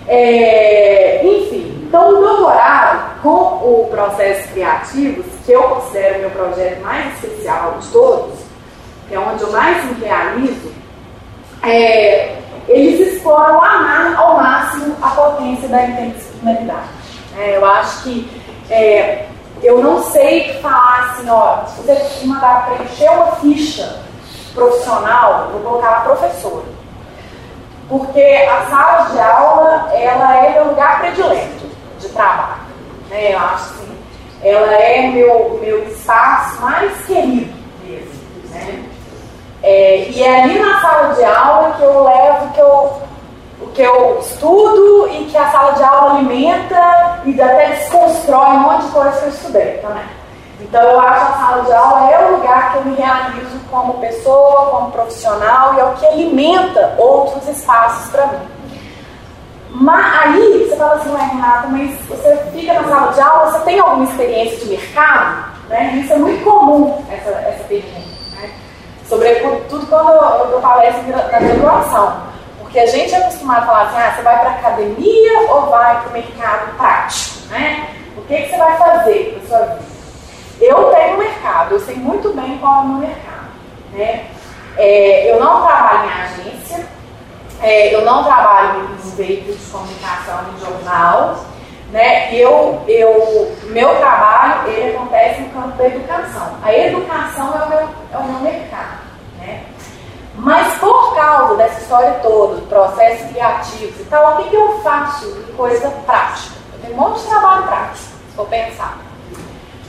[0.06, 6.80] É, enfim, então o doutorado com o processo criativos, que eu considero o meu projeto
[6.82, 8.38] mais especial de todos,
[9.08, 10.72] que é onde eu mais me realizo,
[11.64, 12.36] é,
[12.68, 13.60] eles exploram
[14.16, 16.88] ao máximo a potência da interdisciplinaridade.
[17.36, 19.26] É, eu acho que é,
[19.60, 24.00] eu não sei falar assim, ó, se você me mandar preencher uma ficha
[24.54, 26.66] profissional, eu vou colocar professora.
[27.88, 31.59] Porque a sala de aula, ela é meu lugar predileto
[32.00, 32.62] de trabalho.
[33.08, 33.34] Né?
[33.34, 33.98] Eu acho assim,
[34.42, 37.52] ela é meu, meu espaço mais querido
[37.84, 38.20] mesmo.
[38.50, 38.84] Né?
[39.62, 43.02] É, e é ali na sala de aula que eu levo que eu,
[43.60, 48.60] o que eu estudo e que a sala de aula alimenta e até desconstrói um
[48.60, 50.20] monte de coisa que eu estudei também.
[50.60, 53.60] Então eu acho que a sala de aula é o lugar que eu me realizo
[53.70, 58.59] como pessoa, como profissional e é o que alimenta outros espaços para mim.
[59.72, 63.60] Mas aí você fala assim, ué Renata, mas você fica na sala de aula, você
[63.60, 65.50] tem alguma experiência de mercado?
[65.68, 66.00] Né?
[66.02, 68.10] Isso é muito comum, essa, essa pergunta
[69.10, 71.02] sobretudo quando eu dou palestra
[71.32, 72.30] na graduação.
[72.60, 76.00] Porque a gente é acostumado a falar assim, ah, você vai para academia ou vai
[76.00, 77.88] para o mercado prático, né?
[78.16, 79.90] O que, que você vai fazer na sua vida?
[80.60, 83.50] Eu tenho mercado, eu sei muito bem qual é o meu mercado,
[83.92, 84.26] né?
[84.76, 86.86] É, eu não trabalho em agência,
[87.62, 91.44] é, eu não trabalho em veículos de comunicação, em jornal,
[91.92, 92.34] né?
[92.34, 96.56] Eu, eu, meu trabalho ele acontece no campo da educação.
[96.62, 99.00] A educação é o meu, é o meu mercado.
[99.38, 99.64] Né?
[100.36, 105.30] Mas por causa dessa história toda, processos criativos e tal, o que, que eu faço
[105.32, 106.54] de coisa prática?
[106.72, 108.98] Eu tenho um monte de trabalho prático, se for pensar.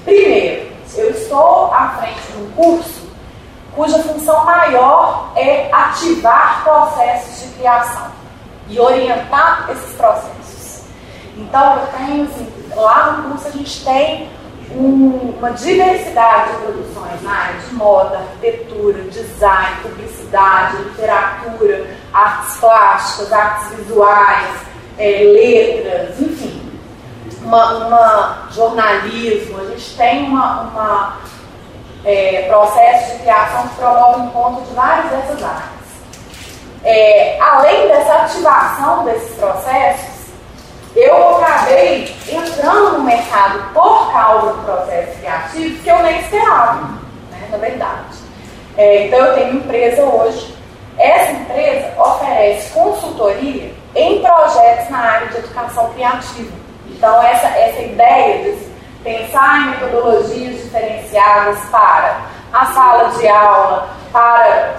[0.04, 3.01] Primeiro, eu estou à frente de um curso
[3.76, 8.12] cuja função maior é ativar processos de criação
[8.68, 10.84] e orientar esses processos.
[11.38, 14.30] Então, eu tenho, assim, lá no curso a gente tem
[14.76, 23.34] um, uma diversidade de produções na área de moda, arquitetura, design, publicidade, literatura, artes plásticas,
[23.34, 24.56] artes visuais,
[24.98, 26.62] é, letras, enfim.
[27.44, 31.18] Uma, uma, jornalismo, a gente tem uma, uma
[32.06, 35.82] é, processo de criação que promove o encontro de várias dessas áreas.
[36.84, 40.12] É, além dessa ativação desses processos,
[40.96, 46.82] eu acabei entrando no mercado por causa do processo criativo que eu nem esperava,
[47.32, 48.18] né, na verdade.
[48.78, 50.56] É, então eu tenho empresa hoje.
[50.98, 56.52] Essa empresa oferece consultoria em projetos na área de educação criativa.
[56.90, 58.71] Então essa, essa ideia de
[59.04, 62.22] pensar em metodologias diferenciadas para
[62.54, 64.76] a sala de aula, para,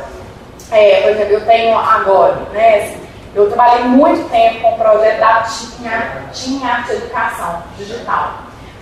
[0.71, 3.03] é, por exemplo, eu tenho agora, né, assim,
[3.35, 8.35] eu trabalhei muito tempo com o projeto da Tinha, Tinha Arte Educação Digital.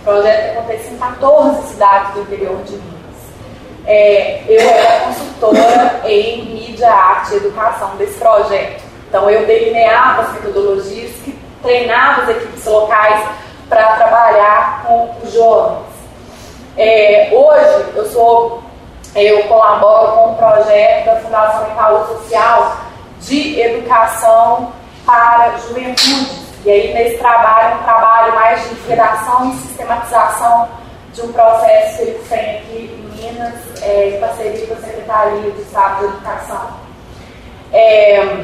[0.03, 3.01] Projeto que acontece em 14 cidades do interior de Minas.
[3.85, 8.83] É, eu era consultora em mídia, arte e educação desse projeto.
[9.07, 13.23] Então eu delineava as metodologias que treinava as equipes locais
[13.71, 15.85] para trabalhar com os jovens.
[16.77, 18.61] É, hoje eu sou,
[19.15, 22.77] eu colaboro com um projeto da Fundação Itaú Social
[23.21, 24.73] de educação
[25.05, 26.41] para juventude.
[26.65, 30.67] E aí, nesse trabalho, um trabalho mais de redação e sistematização
[31.13, 35.51] de um processo que ele tem aqui em Minas, é, em parceria com a Secretaria
[35.51, 36.67] de Estado de Educação.
[37.71, 38.43] É,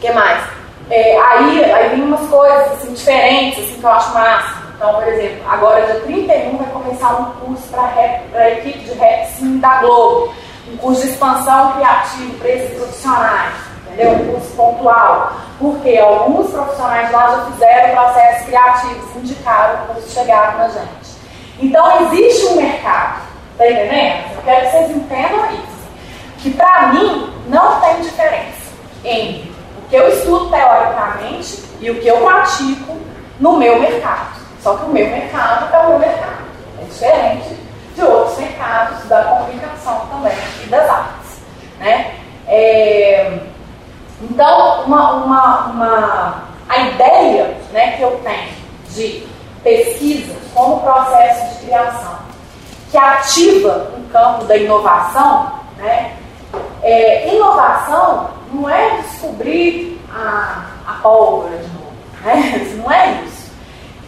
[0.00, 0.63] que mais?
[0.90, 4.64] É, aí, aí vem umas coisas assim, diferentes assim, que eu acho massa.
[4.76, 9.26] Então, por exemplo, agora dia 31 vai começar um curso para a equipe de rap
[9.28, 10.34] sim da Globo.
[10.70, 14.12] Um curso de expansão criativa para esses profissionais entendeu?
[14.12, 15.32] Um curso pontual.
[15.58, 21.14] Porque alguns profissionais lá já fizeram processos criativos, indicaram o curso, chegaram na gente.
[21.60, 23.22] Então existe um mercado,
[23.56, 24.36] tá entendendo?
[24.36, 25.74] Eu quero que vocês entendam isso.
[26.38, 29.53] Que para mim não tem diferença entre
[29.94, 32.98] que eu estudo teoricamente e o que eu pratico
[33.38, 34.40] no meu mercado.
[34.60, 36.44] Só que o meu mercado é o meu mercado.
[36.82, 37.56] É diferente
[37.94, 41.38] de outros mercados da comunicação também e das artes.
[41.78, 42.12] Né?
[42.48, 43.38] É,
[44.20, 48.52] então, uma, uma, uma, a ideia né, que eu tenho
[48.88, 49.24] de
[49.62, 52.18] pesquisa como processo de criação,
[52.90, 56.16] que ativa o campo da inovação, né,
[56.82, 61.92] é, inovação não é descobrir a, a pólvora de novo,
[62.22, 62.74] né?
[62.76, 63.52] não é isso.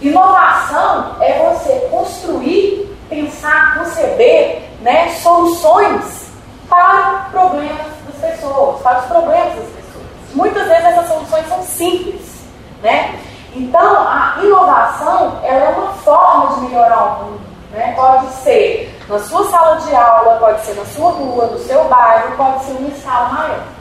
[0.01, 6.30] Inovação é você construir, pensar, conceber né, soluções
[6.68, 10.07] para problemas das pessoas, para os problemas das pessoas.
[10.34, 12.42] Muitas vezes essas soluções são simples,
[12.82, 13.18] né?
[13.55, 17.40] Então, a inovação ela é uma forma de melhorar o mundo.
[17.72, 17.94] Né?
[17.97, 22.36] Pode ser na sua sala de aula, pode ser na sua rua, no seu bairro,
[22.36, 23.76] pode ser uma escala maior.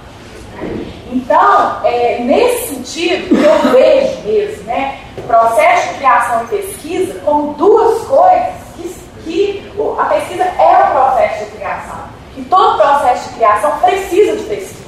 [1.11, 7.53] Então, é, nesse sentido, eu vejo mesmo né, o processo de criação e pesquisa como
[7.53, 8.89] duas coisas que,
[9.23, 11.99] que a pesquisa é o processo de criação.
[12.37, 14.85] E todo processo de criação precisa de pesquisa.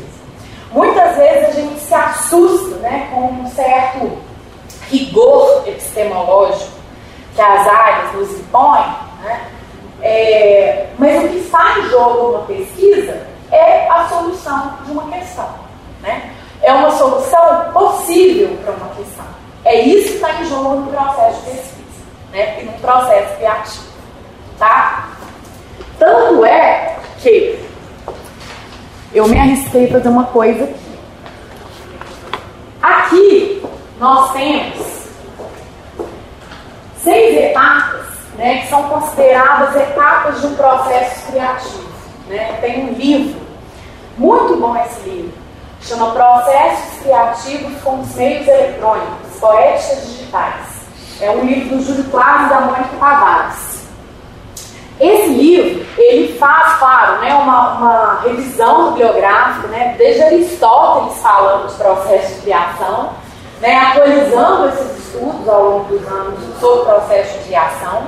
[0.72, 4.18] Muitas vezes a gente se assusta né, com um certo
[4.90, 6.78] rigor epistemológico
[7.36, 8.86] que as áreas nos impõem,
[9.24, 9.48] né?
[10.02, 15.67] É, mas o que está em jogo numa pesquisa é a solução de uma questão.
[16.02, 16.34] Né?
[16.62, 19.26] É uma solução possível para uma questão.
[19.66, 22.62] É isso que está em jogo no processo de pesquisa né?
[22.62, 23.88] e no processo criativo.
[24.58, 25.10] Tá?
[26.00, 27.68] Tanto é que
[29.14, 31.00] eu me arrisquei para fazer uma coisa aqui.
[32.82, 33.64] Aqui
[34.00, 34.88] nós temos
[37.02, 41.90] seis etapas né, que são consideradas etapas de um processo criativo.
[42.28, 42.58] Né?
[42.62, 43.42] Tem um livro,
[44.18, 45.34] muito bom esse livro,
[45.88, 50.66] chama Processos Criativos com os Meios Eletrônicos, Poéticas Digitais.
[51.22, 53.88] É um livro do Júlio e da Mônica Tavares.
[55.00, 61.76] Esse livro, ele faz, claro, né, uma, uma revisão bibliográfica, né, desde Aristóteles falando de
[61.76, 63.12] processo de criação,
[63.62, 68.08] né, atualizando esses estudos ao longo dos anos sobre o processo de criação.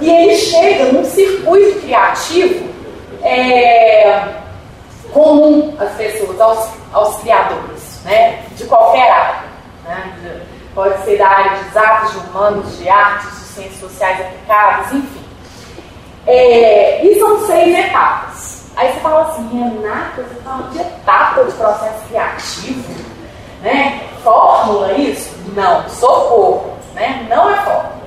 [0.00, 2.68] E ele chega num circuito criativo
[3.22, 4.47] é,
[5.12, 9.48] comum às pessoas, aos, aos criadores, né, de qualquer área.
[9.84, 10.42] Né,
[10.74, 15.24] pode ser da área de exatas, de humanos, de artes, de ciências sociais aplicadas, enfim.
[16.26, 18.70] É, e são seis etapas.
[18.76, 23.04] Aí você fala assim, Renata, você fala de etapa de processo criativo,
[23.60, 24.02] né?
[24.22, 25.34] Fórmula isso?
[25.56, 27.26] Não, socorro, né?
[27.28, 27.98] Não é fórmula.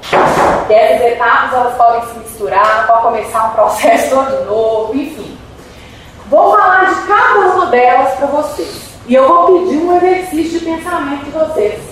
[0.69, 5.30] E essas etapas elas podem se misturar, pode começar um processo todo novo, enfim.
[6.31, 8.89] Vou falar de cada uma delas para vocês.
[9.05, 11.83] E eu vou pedir um exercício de pensamento de vocês.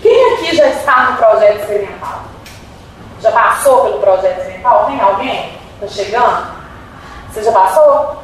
[0.00, 2.20] Quem aqui já está no projeto experimental?
[3.20, 4.86] Já passou pelo projeto experimental?
[4.86, 5.58] Tem alguém?
[5.74, 6.46] Está chegando?
[7.32, 8.22] Você já passou?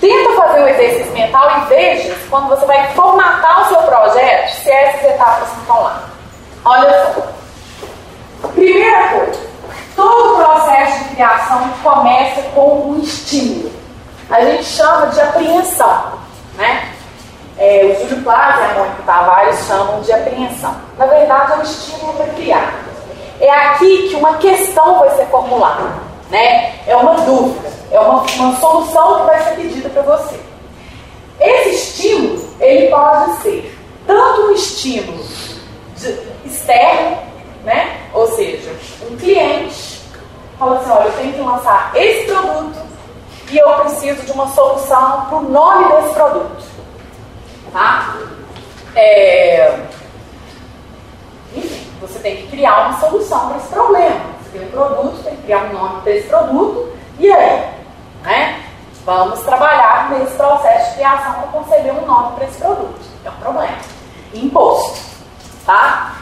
[0.00, 4.68] Tenta fazer o exercício mental e veja quando você vai formatar o seu projeto se
[4.68, 6.02] essas etapas estão lá.
[6.64, 8.48] Olha só.
[8.48, 9.40] Primeira coisa,
[9.94, 13.75] todo processo de criação começa com um estímulo.
[14.28, 16.12] A gente chama de apreensão.
[16.56, 16.92] Né?
[17.58, 20.74] É, o Júlio Plaza e a Mônica Tavares chamam de apreensão.
[20.98, 22.74] Na verdade, é um estímulo para criar.
[23.40, 25.84] É aqui que uma questão vai ser formulada.
[26.30, 26.74] Né?
[26.86, 30.40] É uma dúvida, é uma, uma solução que vai ser pedida para você.
[31.38, 35.24] Esse estímulo, ele pode ser tanto um estímulo
[36.44, 37.18] externo,
[37.64, 38.00] né?
[38.12, 38.74] ou seja,
[39.08, 40.00] um cliente
[40.58, 42.85] fala assim, olha, eu tenho que lançar esse produto
[43.50, 46.64] e eu preciso de uma solução para o nome desse produto.
[47.72, 48.16] Tá?
[48.94, 49.78] É...
[51.54, 54.20] Enfim, você tem que criar uma solução para esse problema.
[54.42, 57.76] Você tem um produto, tem que criar um nome para esse produto, e aí?
[58.22, 58.62] Né?
[59.04, 63.00] Vamos trabalhar nesse processo de criação para conceber um nome para esse produto.
[63.24, 63.78] É um problema.
[64.34, 64.98] Imposto.
[65.64, 66.16] Tá?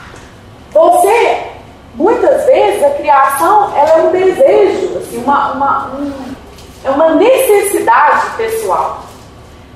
[0.70, 1.46] Você,
[1.94, 6.33] muitas vezes, a criação ela é um desejo, assim, uma, uma, um,
[6.84, 9.02] é uma necessidade pessoal.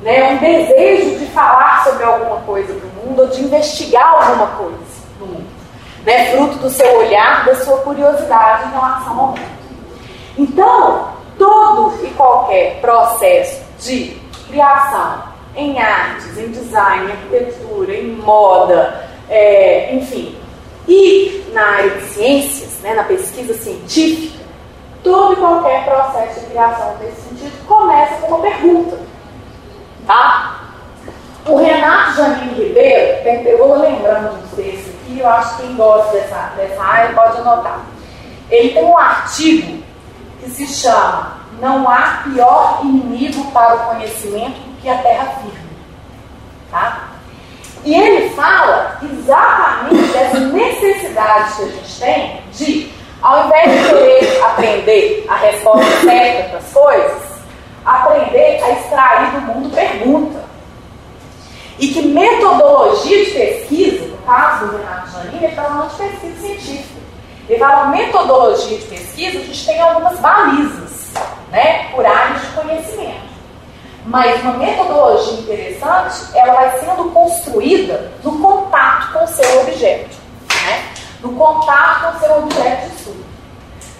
[0.02, 0.32] Né?
[0.32, 4.78] Um desejo de falar sobre alguma coisa no mundo ou de investigar alguma coisa
[5.18, 5.46] no mundo.
[6.04, 6.30] Né?
[6.32, 9.58] Fruto do seu olhar, da sua curiosidade em relação ao mundo.
[10.36, 14.16] Então, todo e qualquer processo de
[14.48, 15.24] criação
[15.56, 20.36] em artes, em design, em arquitetura, em moda, é, enfim,
[20.86, 24.38] e na área de ciências, né, na pesquisa científica,
[25.08, 28.98] todo e qualquer processo de criação nesse sentido começa com uma pergunta.
[30.06, 30.60] Tá?
[31.46, 36.12] O Renato Janine Ribeiro, eu vou lembrando de texto aqui, eu acho que quem gosta
[36.12, 37.80] dessa, dessa área pode anotar.
[38.50, 39.82] Ele tem um artigo
[40.42, 45.68] que se chama Não há pior inimigo para o conhecimento do que a terra firme.
[46.70, 47.08] Tá?
[47.84, 54.44] E ele fala exatamente dessa necessidade que a gente tem de, ao invés de querer
[54.44, 57.22] aprender a resposta certa das coisas,
[57.84, 60.44] aprender a extrair do mundo pergunta.
[61.78, 66.40] E que metodologia de pesquisa, no caso do Renato Janine, ele está falando de pesquisa
[66.40, 66.98] científica.
[67.48, 71.12] Ele fala metodologia de pesquisa, a gente tem algumas balizas,
[71.50, 73.28] né, por áreas de conhecimento.
[74.04, 80.16] Mas uma metodologia interessante, ela vai sendo construída no contato com o seu objeto,
[80.48, 80.97] né?
[81.20, 83.26] No contato com o seu objeto de estudo.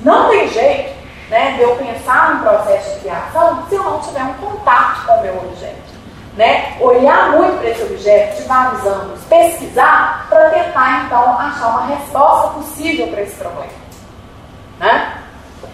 [0.01, 0.99] Não tem jeito
[1.29, 5.12] né, de eu pensar no processo de criação se eu não tiver um contato com
[5.14, 5.89] o meu objeto.
[6.37, 6.77] Né?
[6.81, 12.49] Olhar muito para esse objeto de vários ângulos, pesquisar para tentar então achar uma resposta
[12.51, 13.73] possível para esse problema.
[14.79, 15.14] Né?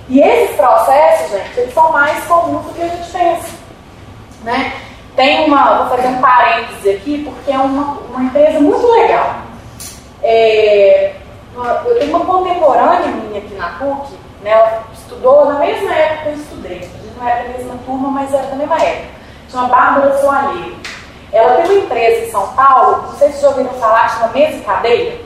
[0.09, 3.49] E esses processos, gente, eles são mais comuns do que a gente pensa.
[4.43, 4.73] Né?
[5.15, 9.37] Tem uma, vou fazer um parêntese aqui, porque é uma, uma empresa muito legal.
[10.23, 11.15] É,
[11.57, 16.29] eu tenho uma contemporânea minha aqui na PUC, né, ela estudou na mesma época que
[16.29, 16.79] eu estudei.
[16.79, 19.15] A gente não era da mesma turma, mas era da mesma época.
[19.51, 20.77] Chama Bárbara Soalheiro.
[21.33, 24.57] Ela tem uma empresa em São Paulo, não sei se já ouviram falar, chama Mesa
[24.57, 25.21] e Cadeia.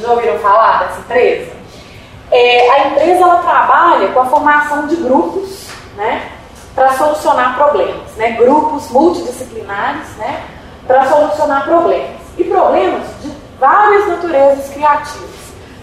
[0.00, 1.52] Já ouviram falar dessa empresa?
[2.30, 6.30] É, a empresa ela trabalha com a formação de grupos, né,
[6.74, 10.44] para solucionar problemas, né, grupos multidisciplinares, né,
[10.86, 15.30] para solucionar problemas e problemas de várias naturezas criativas,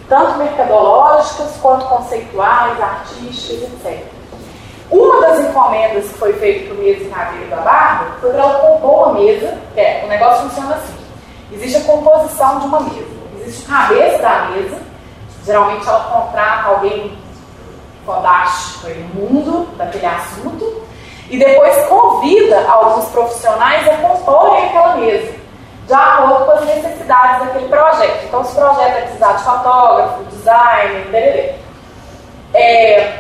[0.07, 4.05] tanto mercadológicas quanto conceituais, artísticas, etc.
[4.89, 8.39] Uma das encomendas que foi feita para o Mesa e Cadeira da Barba foi para
[8.39, 9.57] ela compor uma mesa.
[9.75, 10.95] É, o negócio funciona assim:
[11.51, 13.07] existe a composição de uma mesa,
[13.39, 14.77] existe o cabeça da mesa,
[15.43, 17.17] geralmente ela contrata alguém
[18.05, 20.83] fantástico no mundo daquele assunto,
[21.31, 25.44] e depois convida alguns profissionais a comporem aquela mesa
[25.85, 28.25] de acordo com as necessidades daquele projeto.
[28.25, 31.55] Então, se o projeto vai precisar de fotógrafo, designer,
[32.53, 33.13] é,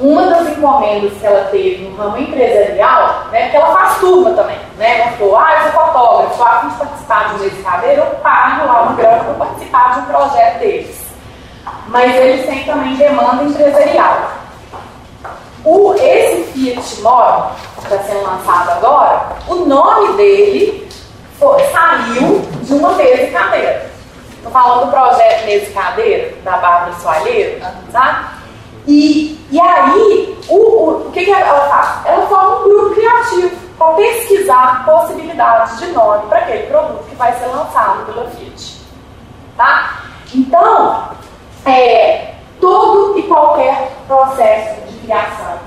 [0.00, 4.58] uma das encomendas que ela teve no ramo empresarial, né, que ela faz turma também,
[4.78, 7.62] né, ela falou, ah, eu sou fotógrafo, a fim de participar de um mês de
[7.62, 11.06] cadeira, eu pago lá uma grana para participar de um projeto deles.
[11.88, 14.16] Mas eles têm também demanda empresarial.
[15.64, 20.88] O, esse Fiat Mobi, que está sendo lançado agora, o nome dele
[21.38, 23.90] foi, saiu de uma mesa e cadeira.
[24.46, 27.60] Estou falando do projeto Mesa e Cadeira, da Bárbara Soalheiro,
[27.90, 28.34] tá?
[28.86, 32.06] E, e aí, o, o, o que, que ela faz?
[32.06, 37.32] Ela forma um grupo criativo para pesquisar possibilidades de nome para aquele produto que vai
[37.32, 38.80] ser lançado pela Fiat.
[39.56, 40.02] Tá?
[40.32, 41.08] Então,
[41.64, 45.58] é, todo e qualquer processo de criação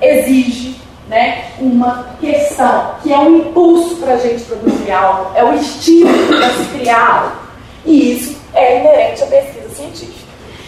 [0.00, 5.54] exige né, uma questão, que é um impulso para a gente produzir algo, é o
[5.54, 7.36] estímulo para se criar algo.
[7.84, 10.24] E isso é inerente à pesquisa científica.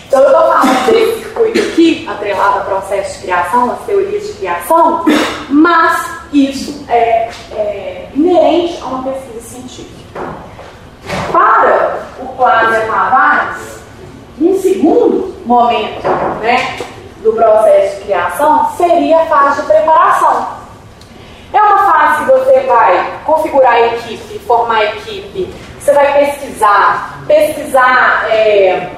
[0.07, 4.33] Então, eu estou falando desse circuito aqui, atrelado ao processo de criação, às teorias de
[4.35, 5.05] criação,
[5.49, 10.21] mas isso é, é inerente a uma pesquisa científica.
[11.33, 13.81] Para o Cláudio Tavares,
[14.41, 16.07] um segundo momento,
[16.41, 16.79] né,
[17.27, 20.47] do processo de criação seria a fase de preparação.
[21.53, 27.21] É uma fase que você vai configurar a equipe, formar a equipe, você vai pesquisar,
[27.27, 28.91] pesquisar é,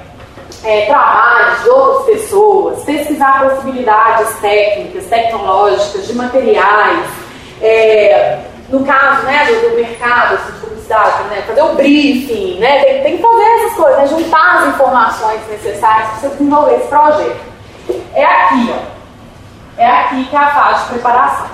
[0.62, 7.06] é, trabalhos de outras pessoas, pesquisar possibilidades técnicas, tecnológicas, de materiais,
[7.62, 12.84] é, no caso né, do, do mercado assim, de publicidade, né, fazer o briefing, né,
[12.84, 16.88] tem, tem que fazer essas coisas, né, juntar as informações necessárias para você desenvolver esse
[16.88, 17.47] projeto.
[18.14, 18.98] É aqui, ó.
[19.80, 21.46] É aqui que é a fase de preparação.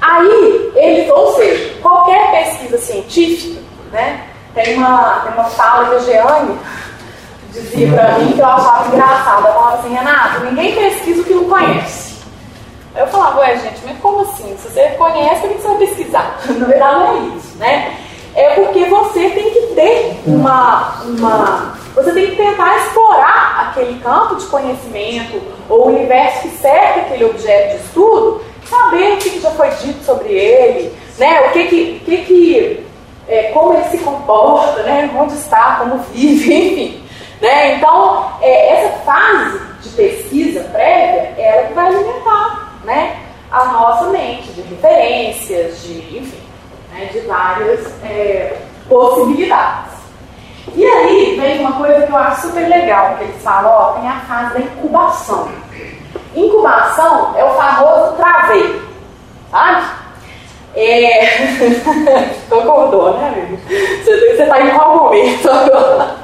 [0.00, 4.24] Aí, eles, ou seja, qualquer pesquisa científica, né?
[4.54, 6.58] Tem uma, tem uma fala que a Jeane
[7.52, 9.48] dizia para mim que eu achava engraçada.
[9.48, 12.14] Ela falava assim, Renato, ninguém pesquisa o que não conhece.
[12.96, 14.56] Eu falava, ué, gente, mas como assim?
[14.56, 16.38] Se você conhece, por que você vai pesquisar?
[16.46, 17.96] Na verdade, não é isso, né?
[18.36, 24.34] É porque você tem que ter uma, uma você tem que tentar explorar aquele campo
[24.34, 29.50] de conhecimento ou o universo que cerca aquele objeto de estudo, saber o que já
[29.52, 31.42] foi dito sobre ele, né?
[31.42, 32.86] o que que, que, que
[33.28, 35.08] é, como ele se comporta, né?
[35.16, 37.04] onde está, como vive, enfim.
[37.40, 37.76] Né?
[37.76, 43.16] Então, é, essa fase de pesquisa prévia é ela que vai alimentar né?
[43.52, 46.42] a nossa mente de referências, de, enfim,
[46.92, 47.08] né?
[47.12, 48.56] de várias é,
[48.88, 50.03] possibilidades.
[50.72, 54.08] E aí vem uma coisa que eu acho super legal, que eles falam, ó, tem
[54.08, 55.48] a fase da incubação.
[56.34, 58.82] Incubação é o famoso traveio,
[59.50, 59.86] sabe?
[60.74, 61.26] É...
[62.48, 63.58] Concordou, né, amigo?
[64.04, 66.16] Você está em qual momento agora?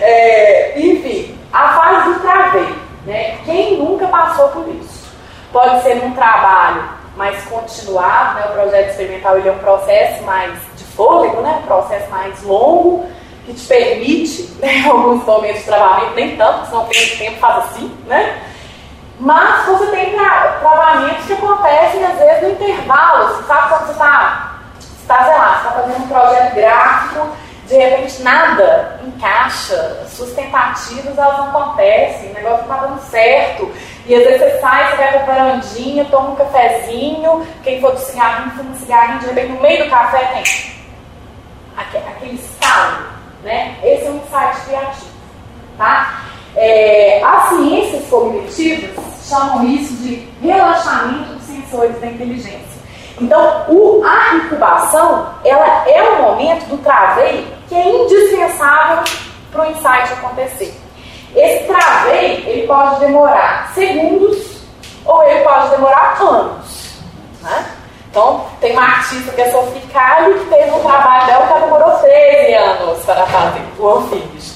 [0.00, 0.78] É...
[0.78, 3.38] Enfim, a fase do traveio, né?
[3.44, 5.12] Quem nunca passou por isso?
[5.52, 6.82] Pode ser num trabalho
[7.16, 8.46] mais continuado, né?
[8.48, 11.60] O projeto experimental ele é um processo mais de fôlego, né?
[11.62, 13.06] Um processo mais longo,
[13.46, 17.64] que te permite né, alguns momentos de travamento, nem tanto, se não tem tempo, faz
[17.64, 18.42] assim, né?
[19.18, 23.28] Mas você tem tra travamentos que acontecem, às vezes, no intervalo.
[23.28, 24.58] Você sabe quando você está,
[25.06, 27.28] tá, sei lá, você está fazendo um projeto gráfico,
[27.68, 33.72] de repente nada encaixa, suas tentativas elas não acontecem, o negócio não está dando certo.
[34.06, 37.92] E às vezes você sai, você vai para a varandinha, toma um cafezinho, quem for
[37.92, 40.42] do cigarrinho, fuma um cigarrinho, de repente no meio do café tem
[41.76, 43.78] aquele, aquele estalo né?
[43.82, 45.10] Esse é um insight criativo,
[45.76, 46.22] tá?
[46.54, 48.90] É, as ciências cognitivas
[49.28, 52.82] chamam isso de relaxamento dos sensores da inteligência.
[53.20, 59.04] Então, o, a incubação, ela é um momento do traveio que é indispensável
[59.50, 60.74] para o insight acontecer.
[61.34, 64.62] Esse traveio, ele pode demorar segundos
[65.04, 66.96] ou ele pode demorar anos.
[67.40, 67.66] Né?
[68.12, 71.98] Então, tem uma artista que é Sophie Kali, que teve um trabalho dela que demorou
[72.00, 74.52] 13 anos para fazer o Unfinished.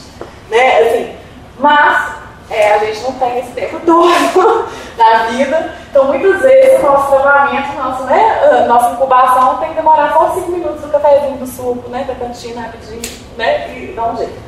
[0.51, 0.81] Né?
[0.81, 1.17] Assim,
[1.59, 2.17] mas
[2.51, 5.75] é, a gente não tem esse tempo todo na vida.
[5.89, 10.53] Então, muitas vezes, o nosso tratamento, nosso, né, nossa incubação tem que demorar só 5
[10.53, 13.01] minutos do cafezinho do suco, né, da cantina rapidinho,
[13.39, 14.39] né, e dá um jeito.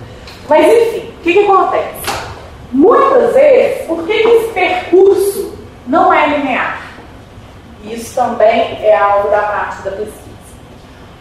[0.50, 2.28] Mas, enfim, o que, que acontece?
[2.72, 6.87] Muitas vezes, por que esse percurso não é linear?
[7.84, 10.28] Isso também é algo da prática da pesquisa.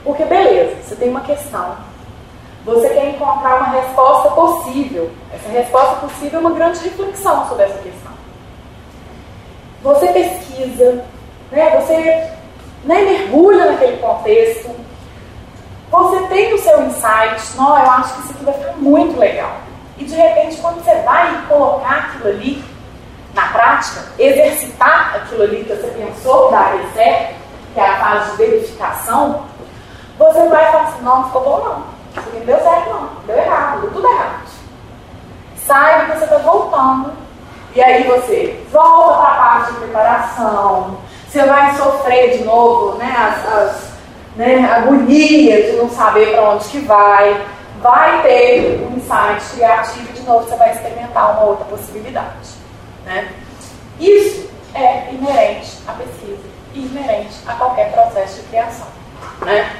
[0.03, 1.76] Porque, beleza, você tem uma questão,
[2.66, 5.10] você quer encontrar uma resposta possível.
[5.34, 8.12] Essa resposta possível é uma grande reflexão sobre essa questão.
[9.84, 11.05] Você pesquisa,
[11.51, 11.70] né?
[11.80, 12.32] você
[12.84, 14.70] né, mergulha naquele contexto,
[15.89, 19.58] você tem o seu insight, não, eu acho que isso aqui vai ficar muito legal.
[19.97, 22.64] E de repente, quando você vai colocar aquilo ali
[23.38, 27.35] na prática, exercitar aquilo ali que você pensou daria certo,
[27.71, 29.45] que é a fase de verificação,
[30.17, 31.97] você vai falar assim, não, não ficou bom não.
[32.09, 34.47] Isso aqui não deu certo não, deu errado, deu tudo errado.
[35.67, 37.13] Sai que você está voltando.
[37.75, 40.97] E aí você volta para a parte de preparação.
[41.27, 43.91] Você vai sofrer de novo né, as, as
[44.35, 47.45] né, agonia de não saber para onde que vai.
[47.83, 52.57] Vai ter um insight criativo e de novo você vai experimentar uma outra possibilidade.
[53.08, 53.34] Né?
[53.99, 58.88] Isso é inerente à pesquisa inerente a qualquer processo de criação.
[59.41, 59.72] Né?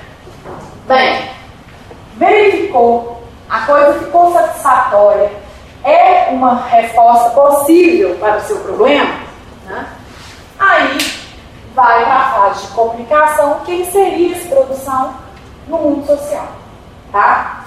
[0.88, 1.30] Bem,
[2.16, 5.32] verificou, a coisa ficou satisfatória,
[5.84, 9.20] é uma resposta possível para o seu problema,
[9.66, 9.88] né?
[10.60, 10.98] aí
[11.74, 15.14] vai para a fase de comunicação, que inserir essa produção
[15.68, 16.48] no mundo social.
[17.12, 17.66] Tá?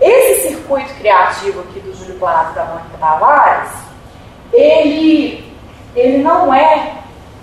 [0.00, 3.70] Esse circuito criativo aqui do Júlio Plaza e da Mônica Tavares,
[4.52, 5.52] ele,
[5.94, 6.94] ele não é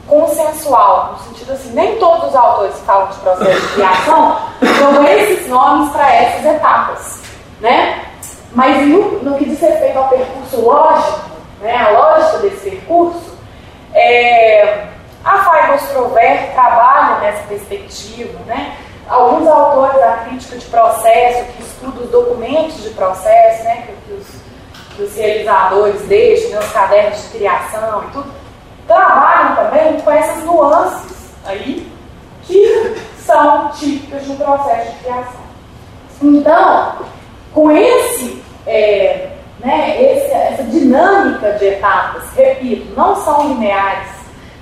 [0.08, 4.38] consensual, no sentido assim, nem todos os autores falam de processo de criação
[4.80, 7.22] dão esses nomes para essas etapas,
[7.60, 8.04] né?
[8.54, 11.30] Mas no, no, que diz respeito ao percurso lógico,
[11.62, 13.38] né, a lógica desse percurso,
[13.94, 14.86] é,
[15.24, 18.78] a Feibles Trover trabalha nessa perspectiva, né?
[19.10, 24.14] Alguns autores da crítica de processo, que estudam os documentos de processo, né, que, que,
[24.14, 24.28] os,
[24.98, 28.32] que os realizadores deixam, né, os cadernos de criação e tudo,
[28.88, 31.88] trabalham também com essas nuances aí
[32.42, 35.48] que são típicas de um processo de criação.
[36.22, 36.96] Então,
[37.54, 39.30] com esse, é,
[39.60, 44.10] né, esse, essa dinâmica de etapas, repito, não são lineares,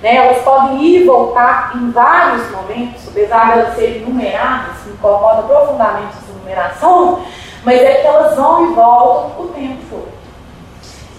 [0.02, 4.92] né, elas podem ir e voltar em vários momentos, apesar de elas serem numeradas, me
[4.92, 7.24] incomoda profundamente essa numeração,
[7.64, 10.05] mas é que elas vão e voltam o tempo todo.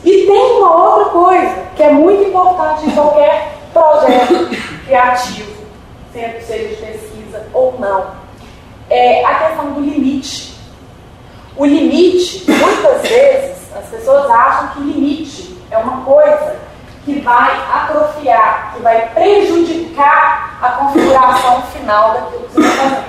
[0.03, 4.49] E tem uma outra coisa que é muito importante em qualquer projeto
[4.85, 5.51] criativo,
[6.13, 8.11] sendo seja de pesquisa ou não,
[8.89, 10.55] é a questão do limite.
[11.55, 16.55] O limite, muitas vezes, as pessoas acham que limite é uma coisa
[17.03, 23.03] que vai atrofiar, que vai prejudicar a configuração final daquilo que você está.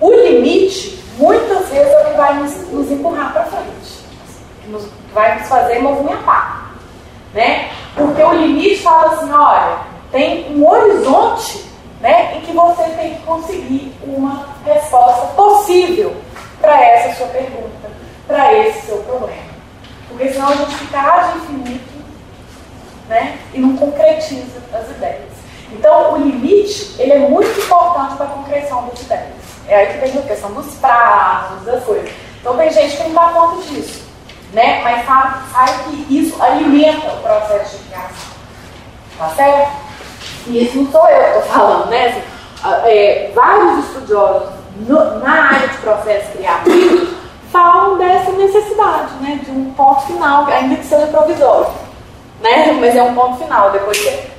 [0.00, 4.03] O limite, muitas vezes, que vai nos, nos empurrar para frente,
[4.68, 6.74] nos vai nos fazer movimentar.
[7.32, 7.70] Né?
[7.94, 9.78] Porque o limite fala assim, olha,
[10.10, 11.64] tem um horizonte
[12.00, 16.14] né, em que você tem que conseguir uma resposta possível
[16.60, 17.90] para essa sua pergunta,
[18.26, 19.54] para esse seu problema.
[20.08, 22.04] Porque senão a gente fica de infinito
[23.08, 25.34] né, e não concretiza as ideias.
[25.72, 29.34] Então, o limite ele é muito importante para a concreção das ideias.
[29.66, 32.10] É aí que vem a questão dos prazos, das coisas.
[32.40, 34.03] Então, tem gente que não dá conta disso
[34.54, 34.80] né?
[34.82, 38.34] Mas sabe, sabe que isso alimenta o processo de criação.
[39.18, 39.72] Tá certo?
[40.46, 42.08] E isso não sou eu que estou falando, né?
[42.08, 42.22] Assim,
[42.86, 47.14] é, vários estudiosos no, na área de processo criativo
[47.50, 49.40] falam dessa necessidade, né?
[49.44, 51.70] De um ponto final, ainda que seja provisório.
[52.40, 52.72] Né?
[52.80, 54.30] Mas é um ponto final, depois você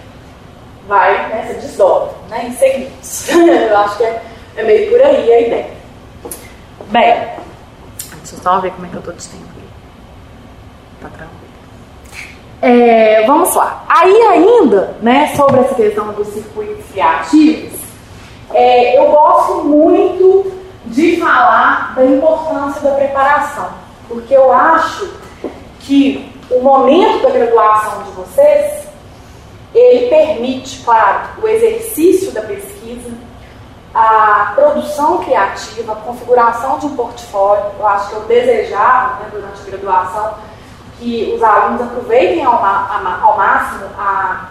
[0.87, 2.45] vai, né, você desdobra, né?
[2.47, 3.29] Em segmentos.
[3.31, 4.21] eu acho que é,
[4.57, 5.71] é meio por aí a ideia.
[6.87, 7.27] Bem,
[8.17, 9.54] deixa eu só ver como é que eu estou de tempo.
[11.09, 11.45] Tá tranquilo.
[12.61, 13.83] É, vamos lá.
[13.87, 17.79] Aí ainda, né, sobre essa questão dos circuitos criativos,
[18.53, 20.51] é, eu gosto muito
[20.85, 23.69] de falar da importância da preparação,
[24.07, 25.11] porque eu acho
[25.81, 28.87] que o momento da graduação de vocês,
[29.73, 33.11] ele permite, claro, o exercício da pesquisa,
[33.93, 37.65] a produção criativa, a configuração de um portfólio.
[37.79, 40.33] Eu acho que eu desejava, né, durante a graduação,
[40.99, 44.49] que os alunos aproveitem ao, ao máximo a,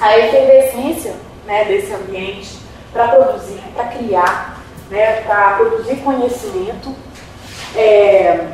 [0.00, 1.14] a efervescência
[1.46, 2.58] né, desse ambiente
[2.92, 4.58] para produzir, para criar,
[4.90, 6.94] né, para produzir conhecimento,
[7.76, 8.52] é,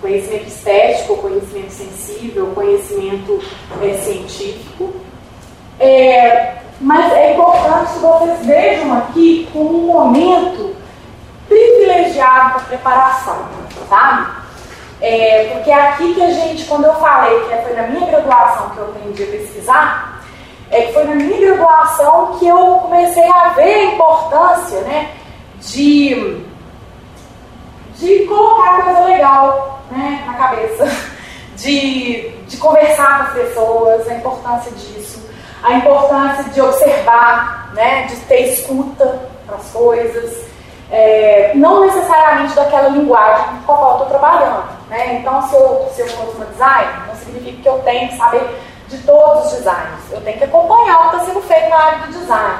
[0.00, 3.40] conhecimento estético, conhecimento sensível, conhecimento
[3.82, 4.94] é, científico.
[5.78, 10.74] É, mas é importante que vocês vejam aqui como um momento
[11.48, 13.48] privilegiado para preparação,
[13.88, 14.43] sabe?
[15.00, 18.70] É, porque é aqui que a gente, quando eu falei que foi na minha graduação
[18.70, 20.22] que eu aprendi a pesquisar,
[20.70, 25.10] é que foi na minha graduação que eu comecei a ver a importância né,
[25.60, 26.44] de,
[27.96, 30.90] de colocar coisa legal né, na cabeça,
[31.56, 35.28] de, de conversar com as pessoas, a importância disso,
[35.62, 40.43] a importância de observar, né, de ter escuta para as coisas
[40.94, 44.64] é, não necessariamente daquela linguagem com a qual eu estou trabalhando.
[44.88, 45.16] Né?
[45.16, 48.62] Então, se eu, se eu fosse uma design, não significa que eu tenho que saber
[48.86, 50.12] de todos os designs.
[50.12, 52.58] Eu tenho que acompanhar o que está sendo feito na área do design.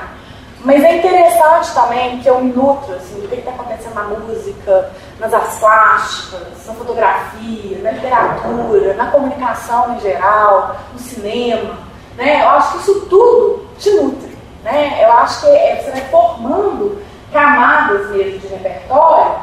[0.65, 4.91] Mas é interessante também que eu me nutro assim, do que está acontecendo na música,
[5.21, 11.79] nas artes plásticas, na fotografia, na literatura, na comunicação em geral, no cinema.
[12.17, 12.43] Né?
[12.43, 14.37] Eu acho que isso tudo te nutre.
[14.65, 15.05] Né?
[15.05, 17.01] Eu acho que é, você vai formando
[17.35, 19.35] camadas mesmo de repertório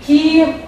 [0.00, 0.64] que,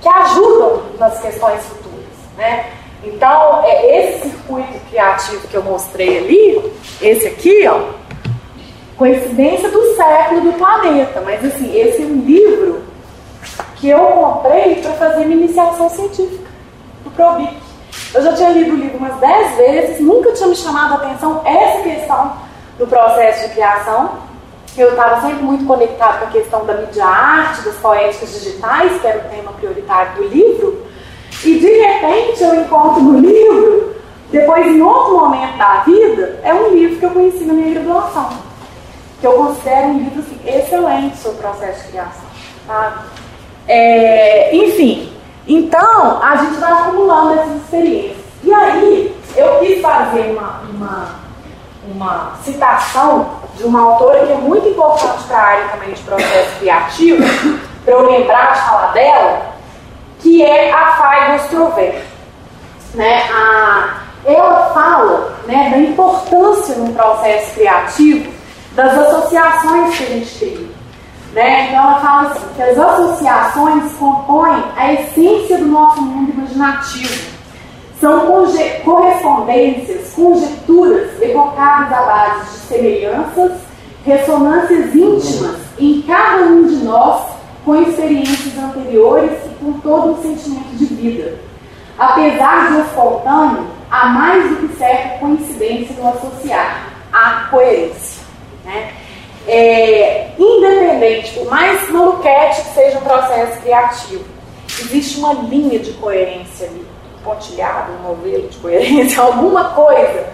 [0.00, 2.04] que ajudam nas questões futuras.
[2.36, 2.72] Né?
[3.04, 6.72] Então, é esse circuito criativo que eu mostrei ali,
[7.02, 7.92] esse aqui, ó,
[8.96, 12.82] coincidência do século do planeta, mas assim, esse é um livro
[13.76, 16.48] que eu comprei para fazer minha iniciação científica
[17.04, 17.54] do Probic.
[18.14, 21.42] Eu já tinha lido o livro umas 10 vezes, nunca tinha me chamado a atenção
[21.44, 22.32] essa questão
[22.78, 24.33] do processo de criação.
[24.76, 29.06] Eu estava sempre muito conectado com a questão da mídia arte, das poéticas digitais, que
[29.06, 30.84] era o tema prioritário do livro.
[31.44, 33.94] E de repente eu encontro no livro,
[34.30, 38.30] depois em outro momento da vida, é um livro que eu conheci na minha graduação.
[39.20, 42.24] Que eu considero um livro assim, excelente sobre o processo de criação.
[42.66, 43.04] Tá?
[43.68, 45.12] É, enfim,
[45.46, 48.24] então a gente vai acumulando essas experiências.
[48.42, 51.24] E aí eu quis fazer uma, uma
[51.90, 56.58] uma citação de uma autora que é muito importante para a área também de processo
[56.58, 57.24] criativo,
[57.84, 59.42] para eu lembrar de falar dela,
[60.20, 62.02] que é a Fay Gostrover.
[62.94, 63.22] Né?
[63.32, 68.32] A, ela fala né, da importância no processo criativo
[68.72, 70.68] das associações que a gente cria.
[71.32, 71.66] Né?
[71.68, 77.33] Então ela fala assim, que as associações compõem a essência do nosso mundo imaginativo
[78.04, 78.46] são
[78.84, 83.52] correspondências, conjecturas evocadas à base de semelhanças,
[84.04, 87.24] ressonâncias íntimas em cada um de nós
[87.64, 91.38] com experiências anteriores e com todo o sentimento de vida.
[91.98, 98.22] Apesar de espontâneo, há mais do que certa coincidência no associar, a coerência.
[98.66, 98.92] Né?
[99.48, 104.24] É, independente, por mais maluquete que seja um processo criativo,
[104.78, 106.93] existe uma linha de coerência ali
[107.24, 110.26] pontilhado, um novelo de coerência, alguma coisa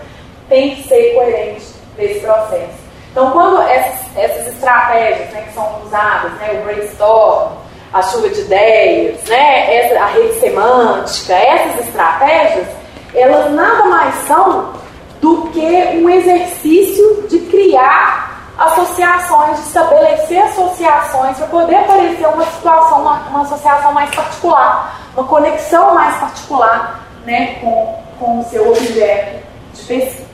[0.48, 1.66] tem que ser coerente
[1.96, 2.80] nesse processo.
[3.10, 7.52] Então, quando essas, essas estratégias né, que são usadas, né, o brainstorm,
[7.92, 12.66] a chuva de ideias, né, essa, a rede semântica, essas estratégias,
[13.14, 14.72] elas nada mais são
[15.20, 15.66] do que
[15.96, 18.29] um exercício de criar
[18.60, 25.26] associações, de estabelecer associações para poder aparecer uma situação, uma, uma associação mais particular, uma
[25.26, 30.28] conexão mais particular né, com, com o seu objeto de pesquisa.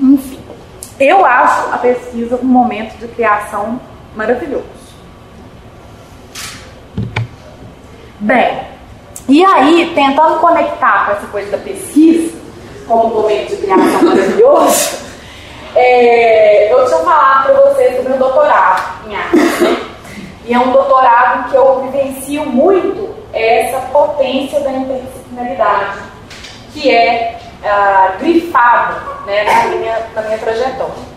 [0.00, 0.40] Enfim,
[0.98, 3.78] eu acho a pesquisa um momento de criação
[4.16, 4.82] maravilhoso.
[8.20, 8.66] Bem,
[9.28, 12.34] e aí, tentando conectar com essa coisa da pesquisa,
[12.86, 15.02] como um momento de criação maravilhoso,
[15.74, 19.92] é, eu tinha falado para vocês do meu doutorado em arte, né?
[20.44, 25.98] E é um doutorado que eu vivencio muito essa potência da interdisciplinaridade,
[26.72, 31.12] que é uh, grifado né, na, minha, na minha trajetória.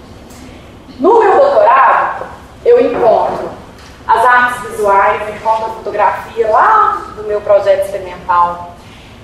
[0.99, 2.27] No meu doutorado,
[2.63, 3.49] eu encontro
[4.07, 8.75] as artes visuais, encontro a fotografia lá do meu projeto experimental,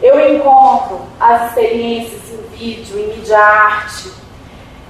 [0.02, 4.12] eu encontro as experiências em vídeo, em mídia arte,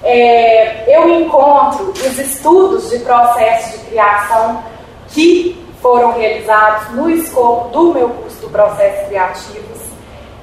[0.03, 4.63] é, eu encontro os estudos de processo de criação
[5.09, 9.81] que foram realizados no escopo do meu curso do Processos Criativos.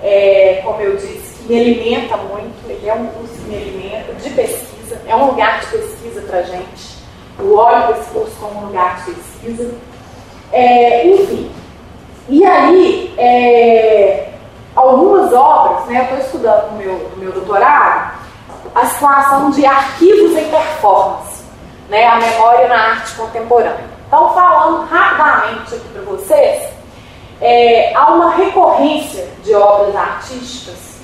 [0.02, 4.12] É, como eu disse, que me alimenta muito, ele é um curso que me alimenta,
[4.14, 6.98] de pesquisa, é um lugar de pesquisa para gente.
[7.38, 9.74] Eu olho esse curso como um lugar de pesquisa.
[10.52, 11.50] É, enfim,
[12.28, 14.28] e aí, é,
[14.76, 18.18] algumas obras, né, eu estou estudando no meu, no meu doutorado,
[18.74, 21.44] a situação de arquivos em performance,
[21.88, 23.84] né, a memória na arte contemporânea.
[24.06, 26.72] Então, falando rapidamente aqui para vocês,
[27.40, 30.98] é, há uma recorrência de obras artísticas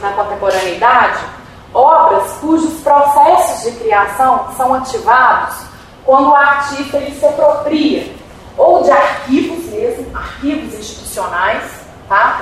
[0.00, 1.20] na contemporaneidade,
[1.72, 5.56] obras cujos processos de criação são ativados
[6.04, 8.12] quando o artista ele se apropria
[8.56, 11.64] ou de arquivos mesmo, arquivos institucionais,
[12.08, 12.40] tá?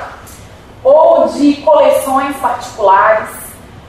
[0.83, 3.29] ou de coleções particulares,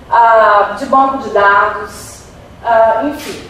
[0.09, 2.23] uh, de banco de dados,
[2.63, 3.49] uh, enfim.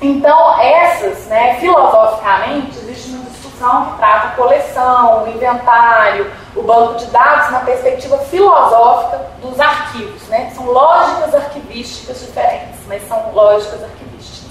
[0.00, 7.52] Então, essas, né, filosoficamente, existe uma discussão que trata coleção, inventário, o banco de dados
[7.52, 10.22] na perspectiva filosófica dos arquivos.
[10.28, 10.50] Né?
[10.54, 14.50] São lógicas arquivísticas diferentes, mas são lógicas arquivísticas.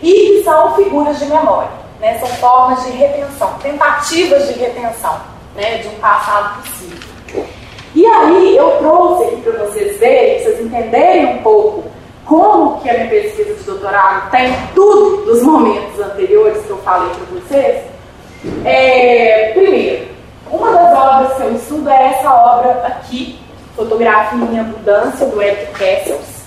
[0.00, 5.20] E são figuras de memória né, são formas de retenção, tentativas de retenção
[5.54, 7.17] né, de um passado possível.
[7.94, 11.84] E aí eu trouxe aqui para vocês verem, para vocês entenderem um pouco
[12.24, 17.10] como que a minha pesquisa de doutorado tem tudo dos momentos anteriores que eu falei
[17.10, 17.84] para vocês.
[18.64, 20.08] É, primeiro,
[20.50, 23.40] uma das obras que eu estudo é essa obra aqui,
[23.74, 26.38] Fotografia em Abundância, do Eric Kessels.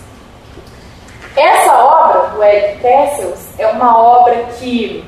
[1.36, 5.04] Essa obra do Eric Kessels é uma obra que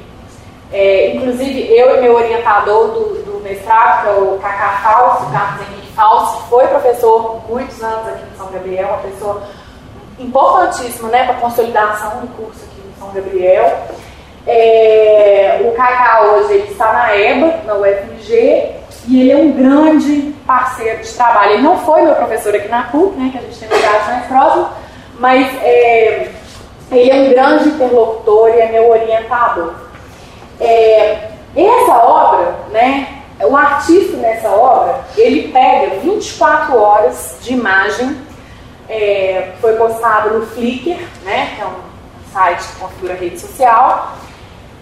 [0.73, 5.61] é, inclusive, eu e meu orientador do, do mestrado, que é o Cacá Falso, Carlos
[5.61, 9.43] Henrique Que foi professor muitos anos aqui em São Gabriel, uma pessoa
[10.17, 13.79] importantíssima né, para a consolidação do curso aqui em São Gabriel.
[14.45, 18.71] É, o Cacá hoje ele está na EBA, na UFMG,
[19.07, 21.53] e ele é um grande parceiro de trabalho.
[21.53, 24.25] Ele não foi meu professor aqui na PUC, né, que a gente tem lugares mais
[24.25, 24.67] próximos,
[25.19, 26.31] mas é,
[26.91, 29.73] ele é um grande interlocutor e é meu orientador.
[30.59, 38.17] É, essa obra, né, o artista nessa obra, ele pega 24 horas de imagem,
[38.87, 44.13] é, foi postado no Flickr, né, que é um site que configura rede social,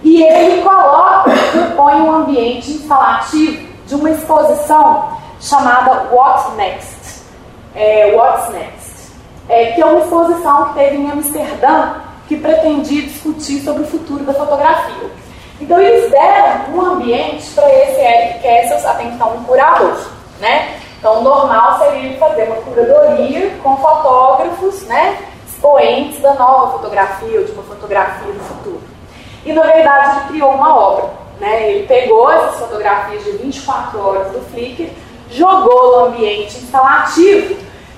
[0.03, 7.21] e ele coloca, propõe um ambiente instalativo de uma exposição chamada What's Next.
[7.75, 9.11] É, What's Next?
[9.47, 11.93] É, que é uma exposição que teve em Amsterdã
[12.27, 15.11] que pretendia discutir sobre o futuro da fotografia.
[15.61, 19.95] Então eles deram um ambiente para esse Eric Kessels, até então um curador.
[20.39, 20.79] Né?
[20.97, 27.45] Então normal seria ele fazer uma curadoria com fotógrafos, né, expoentes da nova fotografia ou
[27.45, 28.81] de uma fotografia do futuro.
[29.45, 31.09] E na verdade ele criou uma obra.
[31.39, 31.71] Né?
[31.71, 34.89] Ele pegou essas fotografias de 24 horas do Flickr,
[35.29, 37.55] jogou no ambiente instalativo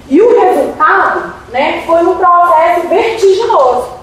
[0.10, 4.03] e o resultado né, foi um processo vertiginoso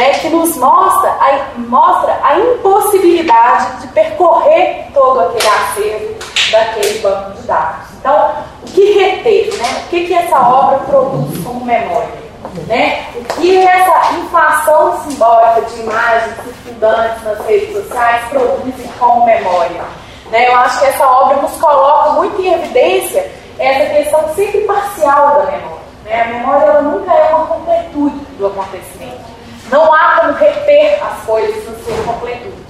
[0.00, 6.14] né, que nos mostra a, mostra a impossibilidade de percorrer todo aquele acervo
[6.50, 7.86] daquele banco de dados.
[7.98, 9.54] Então, o que reter?
[9.58, 9.82] Né?
[9.84, 12.30] O que, que essa obra produz como memória?
[12.66, 13.04] Né?
[13.14, 19.82] O que essa inflação simbólica de imagens circundantes nas redes sociais produz como memória?
[20.30, 20.48] Né?
[20.48, 25.50] Eu acho que essa obra nos coloca muito em evidência essa questão sempre parcial da
[25.52, 25.80] memória.
[26.04, 26.22] Né?
[26.22, 29.29] A memória ela nunca é uma completude do acontecimento.
[29.70, 32.60] Não há como reter as coisas na sua completude.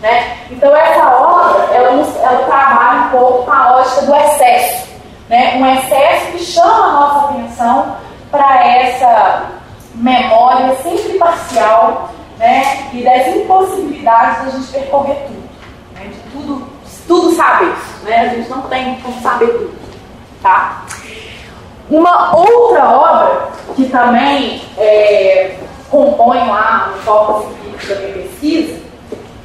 [0.00, 0.38] Né?
[0.50, 4.88] Então essa obra, ela, ela trabalha um pouco com a lógica do excesso.
[5.28, 5.56] Né?
[5.56, 7.96] Um excesso que chama a nossa atenção
[8.30, 9.42] para essa
[9.94, 12.88] memória sempre parcial né?
[12.92, 15.48] e das impossibilidades da gente percorrer tudo.
[15.94, 16.06] Né?
[16.06, 16.68] De tudo,
[17.06, 17.74] tudo saber.
[18.04, 18.20] Né?
[18.20, 19.78] A gente não tem como saber tudo.
[20.42, 20.84] Tá?
[21.90, 25.56] Uma outra obra que também é,
[25.90, 28.88] compõem lá no corpus empírico da minha pesquisa,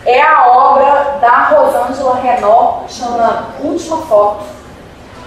[0.06, 4.44] é a obra da Rosângela Renault, chama Última Foto.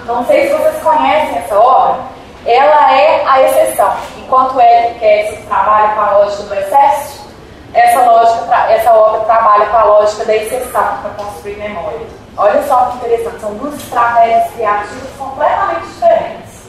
[0.04, 1.98] Não sei se vocês conhecem essa obra,
[2.44, 3.92] ela é a exceção.
[4.18, 7.26] Enquanto Eric Kessler trabalha com a lógica do excesso,
[7.74, 12.06] essa, lógica, essa obra trabalha com a lógica da exceção para construir memória.
[12.36, 16.62] Olha só que interessante, são duas estratégias criativas completamente diferentes.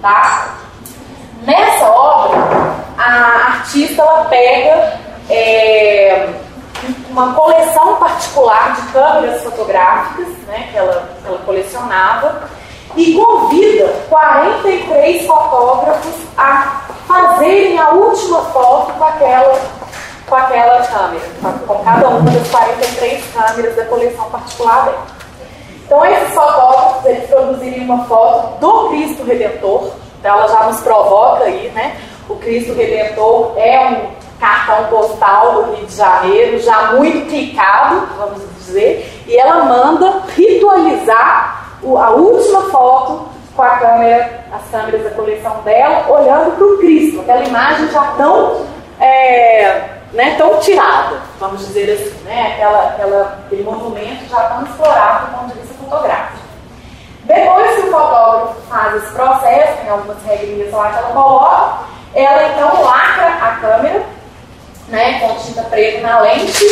[0.00, 0.56] Tá?
[1.42, 2.38] Nessa obra,
[3.02, 6.28] a artista ela pega é,
[7.10, 12.48] uma coleção particular de câmeras fotográficas né, que, ela, que ela colecionava
[12.96, 19.60] e convida 43 fotógrafos a fazerem a última foto com aquela,
[20.26, 21.24] com aquela câmera,
[21.66, 25.06] com cada uma das 43 câmeras da coleção particular dela.
[25.84, 31.44] Então, esses fotógrafos eles produziriam uma foto do Cristo Redentor, então ela já nos provoca
[31.44, 32.00] aí, né?
[32.28, 38.42] O Cristo Redentor é um cartão postal do Rio de Janeiro, já muito clicado, vamos
[38.58, 45.60] dizer, e ela manda ritualizar a última foto com a câmera, as câmeras da coleção
[45.62, 48.66] dela, olhando para o Cristo, aquela imagem já tão,
[48.98, 55.26] é, né, tão tirada, vamos dizer assim, né, aquela, aquela, aquele monumento já tão explorado
[55.26, 56.38] do ponto de vista fotográfico.
[57.24, 61.78] Depois que o fotógrafo faz esse processo, tem algumas regrinhas lá que ela coloca,
[62.14, 64.02] ela então lacra a câmera,
[64.88, 66.64] né, com tinta preta na lente,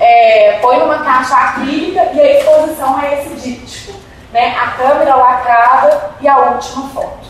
[0.00, 6.10] é, põe numa caixa acrílica e a exposição é esse díptico né, a câmera lacrada
[6.20, 7.28] e a última foto.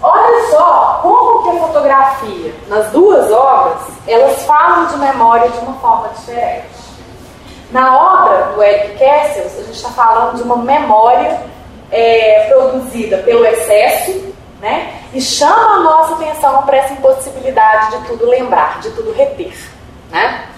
[0.00, 5.74] Olha só como que a fotografia, nas duas obras, elas falam de memória de uma
[5.80, 6.78] forma diferente.
[7.72, 11.42] Na obra do Eric Kessels, a gente está falando de uma memória
[11.90, 15.02] é, produzida pelo excesso, né?
[15.12, 19.56] E chama a nossa atenção para essa impossibilidade de tudo lembrar, de tudo reter,
[20.10, 20.48] né?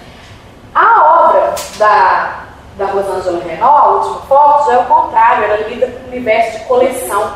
[0.74, 2.40] A obra da
[2.80, 7.32] da Rosângela Renault, a última é o contrário, ela lida com o universo de coleção,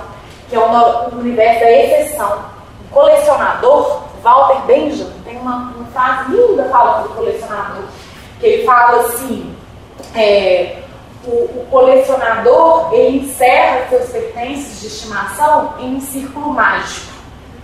[0.49, 2.39] que é o universo da exceção.
[2.87, 7.85] O colecionador, Walter Benjamin, tem uma, uma frase linda falando do colecionador,
[8.41, 9.55] que ele fala assim,
[10.15, 10.79] é,
[11.27, 17.13] o, o, colecionador ele encerra seus pertences de estimação em um círculo mágico.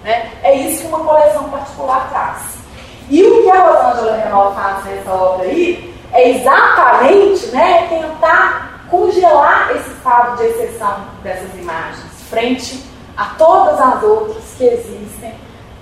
[0.03, 0.31] Né?
[0.43, 2.61] É isso que uma coleção particular traz.
[3.09, 9.71] E o que a Rosângela Renault faz nessa obra aí é exatamente né, tentar congelar
[9.77, 12.85] esse estado de exceção dessas imagens frente
[13.17, 15.35] a todas as outras que existem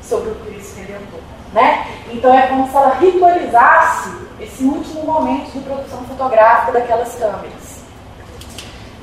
[0.02, 1.20] sobre o Cristo Redentor.
[1.52, 1.86] Né?
[2.10, 4.10] Então é como se ela ritualizasse
[4.40, 7.67] esse último momento de produção fotográfica daquelas câmeras.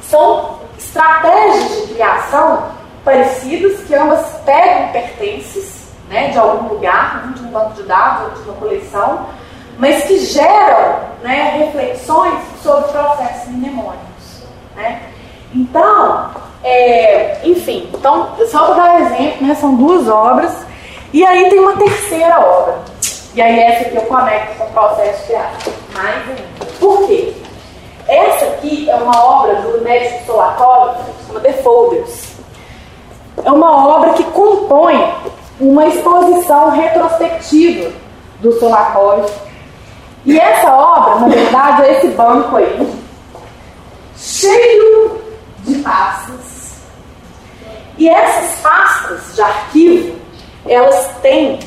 [0.10, 2.64] São estratégias de criação
[3.04, 8.44] parecidas que ambas pegam pertences né, de algum lugar, um de um banco de dados,
[8.44, 9.28] de uma coleção,
[9.78, 14.44] mas que geram né, reflexões sobre processos mnemônicos.
[14.76, 15.02] Né?
[15.54, 16.32] Então,
[16.64, 20.66] é, enfim, então, só para dar exemplo, né, são duas obras,
[21.14, 22.80] e aí tem uma terceira obra.
[23.36, 25.76] E aí essa aqui eu conecto com o processo criativo.
[25.94, 26.66] Mais ainda.
[26.80, 27.34] Por quê?
[28.08, 30.96] Essa aqui é uma obra do médico Solakov,
[31.28, 32.36] chama The Folders.
[33.44, 35.14] É uma obra que compõe
[35.60, 37.92] uma exposição retrospectiva
[38.40, 39.26] do Solakov
[40.26, 42.94] e essa obra, na verdade, é esse banco aí,
[44.18, 45.22] cheio
[45.60, 46.80] de pastas.
[47.96, 50.16] E essas pastas de arquivo,
[50.68, 51.60] elas têm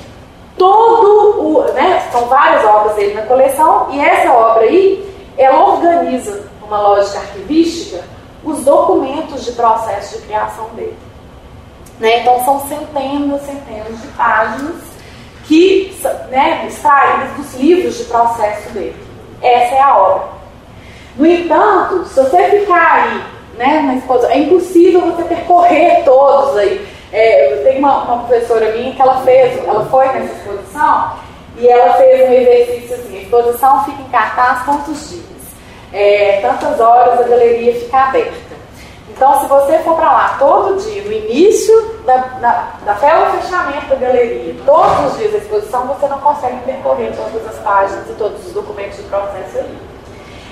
[0.57, 1.63] todo o.
[1.73, 5.09] Né, são várias obras dele na coleção, e essa obra aí,
[5.39, 8.03] ela organiza, uma lógica arquivística,
[8.45, 10.99] os documentos de processo de criação dele.
[12.01, 12.21] Né?
[12.21, 14.77] Então são centenas, centenas de páginas
[15.45, 15.97] que
[16.29, 18.97] né, extraídas dos livros de processo dele.
[19.41, 20.29] Essa é a obra.
[21.17, 23.23] No entanto, se você ficar aí,
[23.57, 26.87] né, na exposição, é impossível você percorrer todos aí.
[27.13, 31.13] É, tenho uma, uma, professora minha que ela fez, ela foi nessa exposição
[31.59, 35.25] e ela fez um exercício assim, a exposição fica em cartaz quantos dias?
[35.93, 38.49] É, tantas horas a galeria fica aberta.
[39.09, 41.75] Então, se você for para lá todo dia, no início
[42.07, 47.13] da, da, da fechamento da galeria, todos os dias da exposição, você não consegue percorrer
[47.17, 49.79] todas as páginas e todos os documentos de processo ali.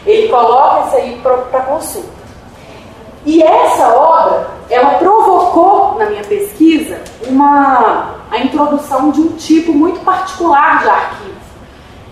[0.04, 2.15] Ele coloca isso aí para consulta.
[3.26, 9.98] E essa obra, ela provocou na minha pesquisa uma, a introdução de um tipo muito
[10.04, 11.40] particular de arquivo,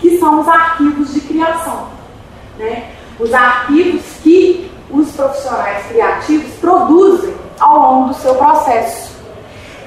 [0.00, 1.86] que são os arquivos de criação.
[2.58, 2.90] Né?
[3.20, 9.14] Os arquivos que os profissionais criativos produzem ao longo do seu processo.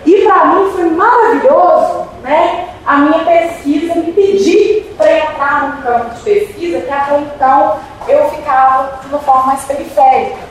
[0.05, 6.15] E para mim foi maravilhoso né, a minha pesquisa me pedir para entrar num campo
[6.15, 10.46] de pesquisa que até então eu ficava de uma forma mais periférica,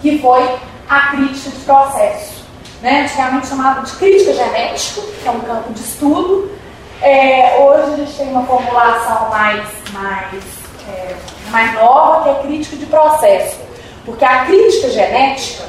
[0.00, 0.56] que foi
[0.88, 2.38] a crítica de processo.
[2.80, 6.48] Né, antigamente chamado de crítica genética, que é um campo de estudo.
[7.02, 10.44] É, hoje a gente tem uma formulação mais, mais,
[10.88, 11.16] é,
[11.50, 13.56] mais nova, que é crítica de processo.
[14.04, 15.64] Porque a crítica genética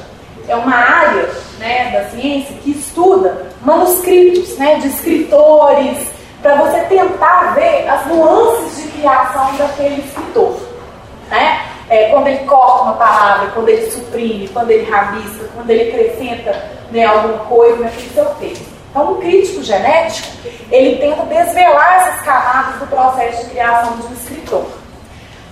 [0.48, 6.08] é uma área né, da ciência que estuda manuscritos né, de escritores,
[6.42, 10.58] para você tentar ver as nuances de criação daquele escritor.
[11.30, 11.69] Né?
[11.90, 16.70] É, quando ele corta uma palavra, quando ele suprime, quando ele rabisca, quando ele acrescenta
[16.92, 18.66] né, alguma coisa naquele seu texto.
[18.90, 20.28] Então, o crítico genético,
[20.72, 24.66] ele tenta desvelar essas camadas do processo de criação de um escritor.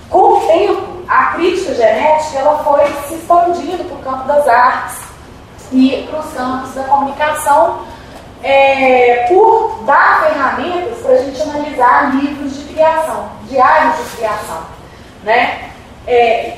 [0.10, 4.98] Com o tempo, a crítica genética ela foi se expandindo para o campo das artes
[5.72, 7.82] e para os campos da comunicação,
[8.44, 14.62] é, por dar ferramentas para a gente analisar livros de criação, diários de criação.
[15.24, 15.67] Né?
[16.08, 16.54] É,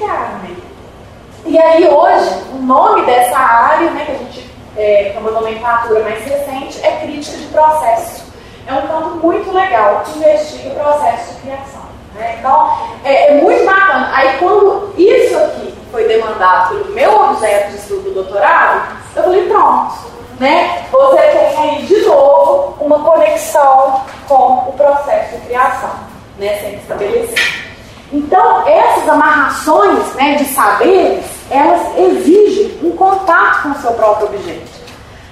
[1.45, 6.03] e aí hoje, o nome dessa área, né, que a gente é, é uma nomenclatura
[6.03, 8.25] mais recente, é crítica de processo.
[8.67, 11.81] É um campo muito legal que investiga o processo de criação.
[12.13, 12.35] Né?
[12.37, 14.11] Então, é, é, muito bacana.
[14.13, 19.47] Aí, quando isso aqui foi demandado pelo meu objeto de estudo do doutorado, eu falei:
[19.47, 19.95] pronto,
[20.39, 20.85] né?
[20.91, 25.89] você tem aí de novo uma conexão com o processo de criação
[26.37, 27.68] né, sendo estabelecido.
[28.11, 34.79] Então, essas amarrações né, de saberes, elas exigem um contato com o seu próprio objeto.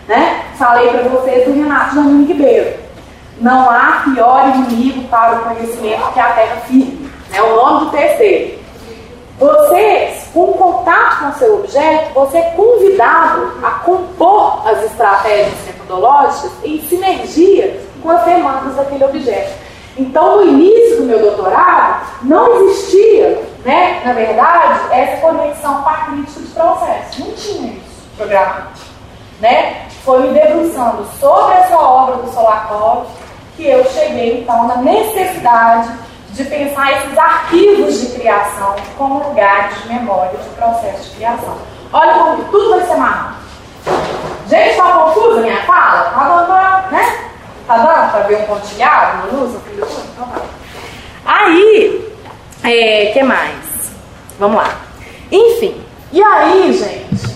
[0.07, 0.45] Né?
[0.57, 2.79] Falei para vocês do Renato Janine Ribeiro.
[3.39, 7.09] Não há pior inimigo para o conhecimento que a terra firme.
[7.33, 8.57] É o nome do dele.
[9.39, 16.51] Você, com contato com o seu objeto, você é convidado a compor as estratégias metodológicas
[16.63, 19.66] em sinergia com as demandas daquele objeto.
[19.97, 25.93] Então, no início do meu doutorado, não existia, né, na verdade, essa conexão com a
[25.93, 27.21] crítica de processo.
[27.21, 28.67] Não tinha isso programado.
[29.39, 29.87] Né?
[30.03, 33.07] Foi me debruçando sobre essa obra do Solakov
[33.55, 35.89] que eu cheguei, então, na necessidade
[36.29, 41.57] de pensar esses arquivos de criação como lugares de memória de processo de criação.
[41.91, 43.37] Olha como tudo vai ser marrado.
[44.47, 46.03] Gente, está confusa minha fala?
[46.11, 47.26] Tá dando, né?
[47.67, 49.61] Tá dando para ver um pontilhado no uso?
[49.67, 50.41] Então tá.
[51.25, 52.15] Aí,
[52.63, 53.91] é, que mais?
[54.39, 54.73] Vamos lá.
[55.29, 57.35] Enfim, e aí, gente,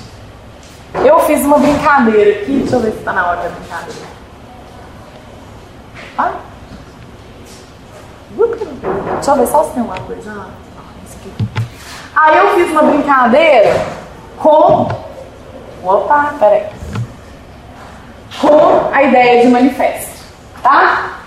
[1.06, 2.60] eu fiz uma brincadeira aqui.
[2.60, 4.08] Deixa eu ver se tá na hora da brincadeira.
[6.18, 6.34] Ai.
[9.16, 10.48] Deixa eu ver só se tem uma coisa.
[12.16, 13.86] Ah, aí eu fiz uma brincadeira
[14.38, 14.88] com.
[15.84, 16.68] Opa, peraí.
[18.40, 20.01] Com a ideia de manifesto
[20.62, 21.20] tá?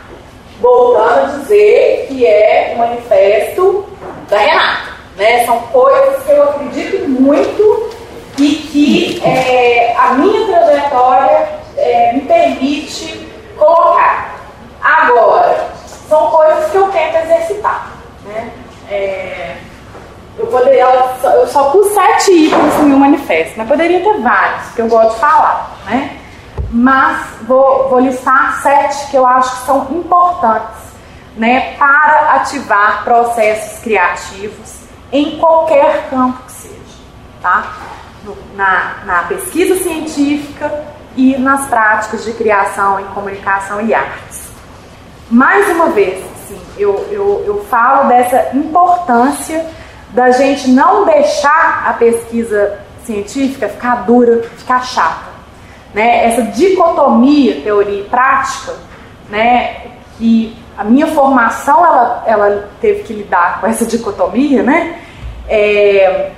[0.60, 3.84] Voltando a dizer que é o manifesto
[4.28, 5.44] da Renata, né?
[5.44, 7.90] São coisas que eu acredito muito
[8.38, 14.34] e que é, a minha trajetória é, me permite colocar.
[14.82, 15.68] Agora,
[16.08, 17.92] são coisas que eu tento exercitar,
[18.24, 18.50] né?
[18.90, 19.56] É,
[20.38, 20.84] eu poderia,
[21.22, 25.14] eu só pus sete itens no meu manifesto, mas poderia ter vários, que eu gosto
[25.14, 26.18] de falar, né?
[26.70, 30.82] Mas vou, vou listar sete que eu acho que são importantes
[31.36, 34.80] né, para ativar processos criativos
[35.12, 36.74] em qualquer campo que seja,
[37.40, 37.72] tá?
[38.56, 40.84] Na, na pesquisa científica
[41.16, 44.48] e nas práticas de criação em comunicação e artes.
[45.30, 49.64] Mais uma vez, assim, eu, eu, eu falo dessa importância
[50.10, 55.33] da gente não deixar a pesquisa científica ficar dura, ficar chata
[55.94, 58.74] né, essa dicotomia teoria e prática,
[59.30, 59.76] né,
[60.18, 64.98] que a minha formação ela, ela teve que lidar com essa dicotomia, né,
[65.48, 66.32] é,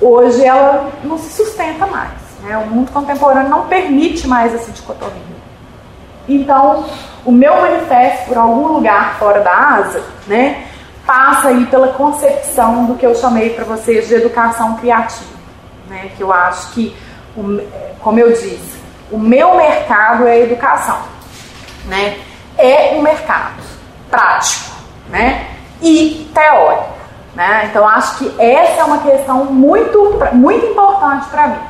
[0.00, 2.28] hoje ela não se sustenta mais.
[2.42, 5.38] Né, o mundo contemporâneo não permite mais essa dicotomia.
[6.28, 6.84] Então,
[7.24, 10.66] o meu manifesto, por algum lugar fora da asa, né,
[11.06, 15.38] passa aí pela concepção do que eu chamei para vocês de educação criativa.
[15.88, 16.94] Né, que eu acho que,
[18.00, 18.77] como eu disse,
[19.10, 20.98] o meu mercado é a educação,
[21.86, 22.18] né?
[22.56, 23.62] É um mercado
[24.10, 24.74] prático,
[25.08, 25.46] né?
[25.80, 26.88] E teórico,
[27.34, 27.68] né?
[27.70, 31.60] Então acho que essa é uma questão muito, muito importante para mim.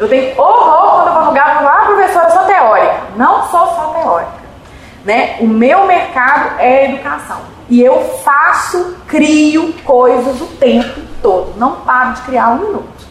[0.00, 3.00] Eu tenho horror quando eu vou lugar e falar, ah, professora, eu sou teórica.
[3.16, 4.32] Não sou só teórica.
[5.04, 5.36] Né?
[5.40, 7.40] O meu mercado é a educação.
[7.68, 11.52] E eu faço, crio coisas o tempo todo.
[11.58, 13.06] Não paro de criar um minuto.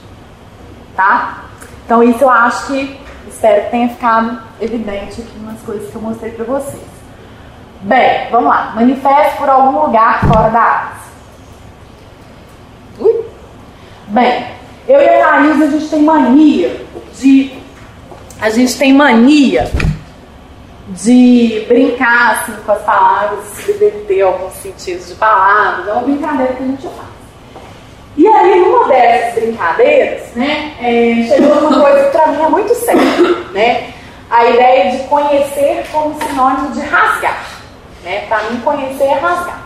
[0.95, 1.43] Tá?
[1.85, 2.99] Então isso eu acho que
[3.39, 6.83] Espero que tenha ficado evidente aqui umas coisas que eu mostrei para vocês.
[7.83, 8.73] Bem, vamos lá.
[8.75, 10.99] Manifeste por algum lugar fora da asa.
[12.99, 13.23] Ui.
[14.07, 14.45] Bem,
[14.89, 16.85] eu e a Thaís, a gente tem mania
[17.17, 17.53] de.
[18.41, 19.71] A gente tem mania
[20.89, 23.71] de brincar assim, com as palavras, se
[24.05, 25.87] ter alguns sentidos de palavras.
[25.87, 27.19] É uma brincadeira que a gente faz.
[28.19, 32.75] E aí, numa dessas brincadeiras, né, é, chegou uma coisa que para mim é muito
[32.75, 33.01] séria,
[33.53, 33.93] né?
[34.29, 37.45] A ideia de conhecer como sinônimo de rasgar.
[38.03, 38.25] Né?
[38.27, 39.61] Para mim, conhecer é rasgar.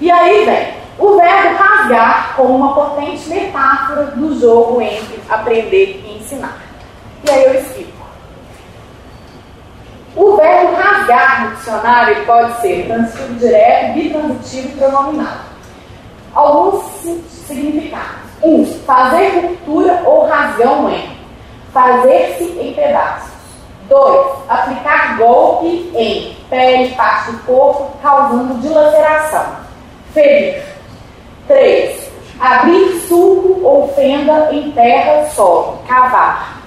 [0.00, 6.18] E aí vem o verbo rasgar como uma potente metáfora do jogo entre aprender e
[6.18, 6.58] ensinar.
[7.24, 7.92] E aí eu explico.
[10.14, 15.36] O verbo rasgar no dicionário pode ser transitivo direto, bitransitivo e pronominal.
[16.34, 16.84] Alguns
[17.28, 18.22] significados.
[18.42, 21.16] Um, fazer ruptura ou rasgão em.
[21.72, 23.31] Fazer-se em pedaços.
[23.92, 24.26] 2.
[24.48, 29.44] Aplicar golpe em pele, parte do corpo, causando dilaceração.
[30.14, 30.62] Ferir.
[31.46, 32.10] 3.
[32.40, 35.78] Abrir sulco ou fenda em terra, solo.
[35.86, 36.62] Cavar.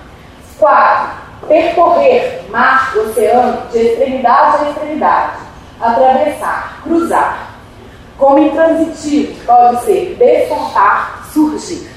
[0.60, 1.26] 4.
[1.47, 5.38] Percorrer mar, oceano, de extremidade a extremidade.
[5.81, 7.49] Atravessar, cruzar.
[8.18, 11.89] Como intransitivo, pode ser despontar, surgir.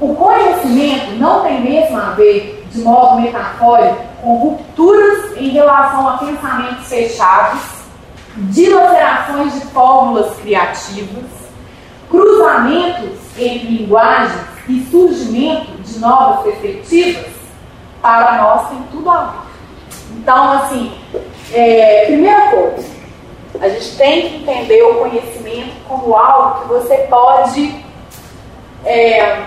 [0.00, 6.18] O conhecimento não tem mesmo a ver, de modo metafórico, com rupturas em relação a
[6.18, 7.60] pensamentos fechados,
[8.36, 11.24] dilacerações de fórmulas criativas,
[12.08, 17.26] cruzamentos entre linguagens e surgimento de novas perspectivas,
[18.00, 19.48] para nós tem tudo a ver.
[20.18, 20.92] Então, assim,
[21.52, 22.88] é, primeira coisa,
[23.60, 27.84] a gente tem que entender o conhecimento como algo que você pode
[28.84, 29.42] é,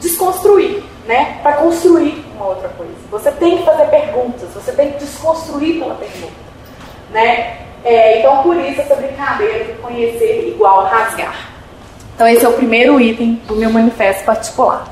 [0.00, 1.38] desconstruir, né?
[1.42, 2.92] Para construir uma outra coisa.
[3.10, 6.32] Você tem que fazer perguntas, você tem que desconstruir pela pergunta,
[7.10, 7.58] né?
[7.84, 11.50] É, então, por isso, essa brincadeira de conhecer igual rasgar.
[12.14, 14.88] Então, esse é o primeiro item do meu manifesto particular.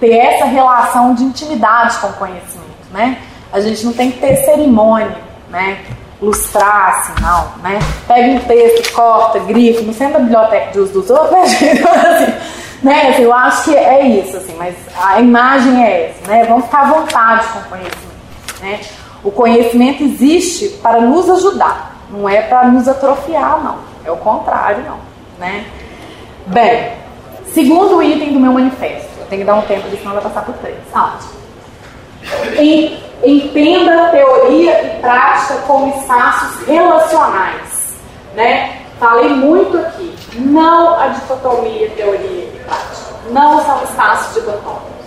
[0.00, 3.20] Ter essa relação de intimidade com o conhecimento, né?
[3.52, 5.18] A gente não tem que ter cerimônia,
[5.50, 5.84] né?
[6.20, 7.78] lustrar, assim, não, né?
[8.06, 11.88] Pega um texto, corta, grifa, não senta a biblioteca de uso dos outros, né, gente?
[11.88, 12.34] assim,
[12.82, 13.08] né?
[13.08, 16.44] Assim, eu acho que é isso, assim, mas a imagem é essa, né?
[16.44, 18.80] Vamos ficar à vontade com o conhecimento, né?
[19.24, 23.78] O conhecimento existe para nos ajudar, não é para nos atrofiar, não.
[24.04, 24.98] É o contrário, não,
[25.38, 25.64] né?
[26.46, 26.92] Bem,
[27.52, 30.54] segundo item do meu manifesto, eu tenho que dar um tempo, senão vai passar por
[30.54, 30.76] três.
[30.94, 31.38] Ótimo.
[32.58, 37.98] Em entenda teoria e prática como espaços relacionais.
[38.34, 38.77] Né?
[38.98, 44.98] Falei muito aqui, não a dicotomia teoria e prática, não são espaços dicotômicos.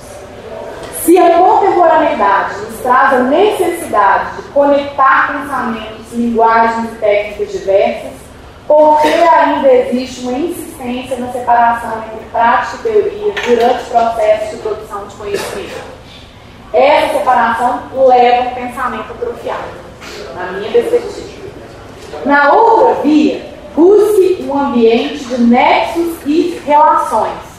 [1.04, 8.14] Se a contemporaneidade nos traz a necessidade de conectar pensamentos, linguagens e técnicas diversas,
[8.66, 14.56] por que ainda existe uma insistência na separação entre prática e teoria durante o processo
[14.56, 15.82] de produção de conhecimento?
[16.72, 19.64] Essa separação leva ao pensamento atrofiado,
[20.34, 21.50] na minha perspectiva.
[22.24, 27.52] Na outra via, busque um ambiente de nexos e relações.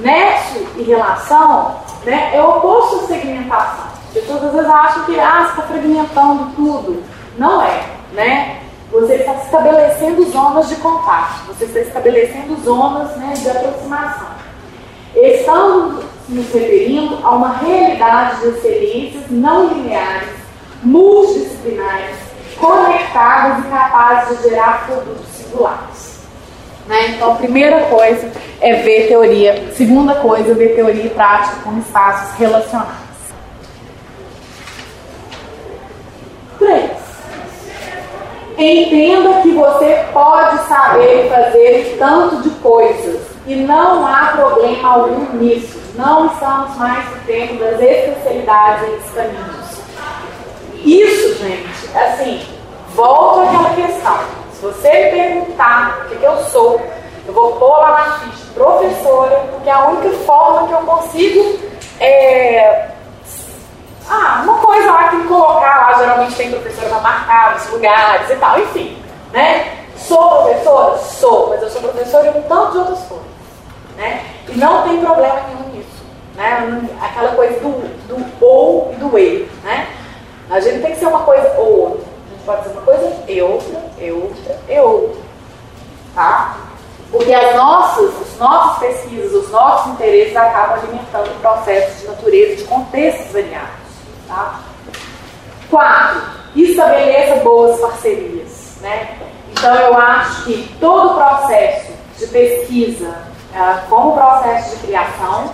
[0.00, 3.86] Nexo e relação né, é o oposto de segmentação.
[4.08, 7.02] As pessoas às vezes acham que ah, você está fragmentando tudo.
[7.36, 8.60] Não é, né?
[8.90, 14.28] Você está estabelecendo zonas de contato, você está estabelecendo zonas né, de aproximação.
[15.14, 20.30] Estamos nos referindo a uma realidade de experiências não lineares,
[20.82, 22.16] multidisciplinares,
[22.58, 26.18] conectadas e capazes de gerar produtos singulares.
[26.86, 27.08] Né?
[27.10, 28.30] Então, a primeira coisa
[28.60, 33.08] é ver teoria, segunda coisa ver teoria e prática como espaços relacionais.
[36.58, 36.90] Três.
[38.56, 45.78] Entenda que você pode saber fazer tanto de coisas e não há problema algum nisso.
[45.94, 49.78] Não estamos mais no tempo das especialidades em caminhos.
[50.84, 52.40] Isso, gente, assim,
[52.94, 54.37] volto àquela questão.
[54.58, 56.80] Se você me perguntar o que, que eu sou,
[57.24, 61.60] eu vou pôr lá na ficha professora, porque é a única forma que eu consigo
[62.00, 62.88] é,
[64.10, 68.30] ah, uma coisa lá que me colocar lá, geralmente tem professora para marcar os lugares
[68.30, 69.00] e tal, enfim,
[69.32, 69.86] né?
[69.96, 70.98] Sou professora?
[70.98, 73.26] Sou, mas eu sou professora em um tanto de outras coisas,
[73.96, 74.24] né?
[74.48, 76.04] E não tem problema nenhum nisso,
[76.34, 76.82] né?
[77.00, 77.70] Aquela coisa do,
[78.08, 79.86] do ou e do e, né?
[80.50, 82.07] A gente tem que ser uma coisa ou outra.
[82.48, 85.20] Pode ser uma coisa e outra, e outra, e outra,
[86.14, 86.56] tá?
[87.12, 92.64] Porque as nossas, as nossas pesquisas, os nossos interesses acabam alimentando processos de natureza, de
[92.64, 93.68] contextos variados.
[94.26, 94.60] Tá?
[95.68, 96.22] Quatro,
[96.56, 98.78] estabeleça boas parcerias.
[98.80, 99.18] Né?
[99.52, 103.14] Então, eu acho que todo o processo de pesquisa,
[103.54, 105.52] uh, como processo de criação,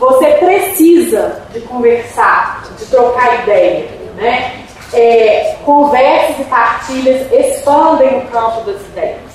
[0.00, 3.88] você precisa de conversar, de trocar ideia.
[4.16, 4.63] Né?
[4.94, 9.34] É, conversas e partilhas expandem o campo das ideias.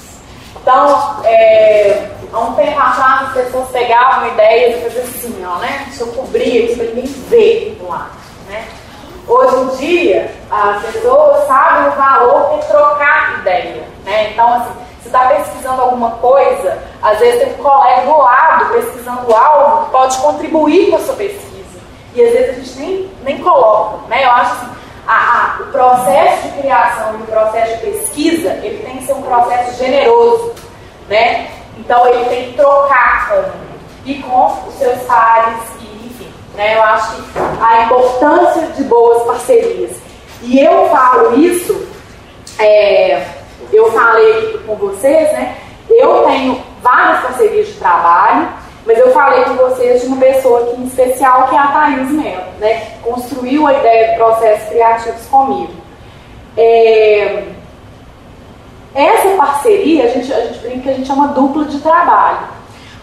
[0.62, 5.86] Então, é, há um tempo atrás, as pessoas pegavam ideias e faziam assim, ó, né?
[5.88, 8.12] Deixa eu cobrir aqui para ninguém ver do lado.
[8.48, 8.66] Né?
[9.28, 13.84] Hoje em dia, as pessoas sabem o valor de trocar ideia.
[14.04, 14.32] Né?
[14.32, 14.72] Então, assim,
[15.02, 19.92] se está pesquisando alguma coisa, às vezes tem um colega do lado pesquisando algo que
[19.92, 21.80] pode contribuir com a sua pesquisa.
[22.16, 24.08] E às vezes a gente nem, nem coloca.
[24.08, 24.26] Né?
[24.26, 24.70] Eu acho assim,
[25.10, 29.14] a, a, o processo de criação e o processo de pesquisa, ele tem que ser
[29.14, 30.54] um processo generoso.
[31.10, 31.50] Né?
[31.80, 33.44] Então ele tem que trocar com,
[34.06, 36.32] e com os seus pares, e, enfim.
[36.54, 36.78] Né?
[36.78, 39.98] Eu acho que a importância de boas parcerias.
[40.44, 41.88] E eu falo isso,
[42.60, 43.26] é,
[43.74, 45.58] eu falei com vocês, né?
[45.90, 48.48] Eu tenho várias parcerias de trabalho,
[48.86, 52.12] mas eu falei com vocês de uma pessoa aqui em especial, que é a Thaís
[52.12, 52.80] Melo, né?
[52.80, 55.74] Que construiu a ideia de processos criativos comigo.
[56.58, 57.44] É,
[58.96, 62.40] essa parceria, a gente, a gente brinca que a gente chama dupla de trabalho,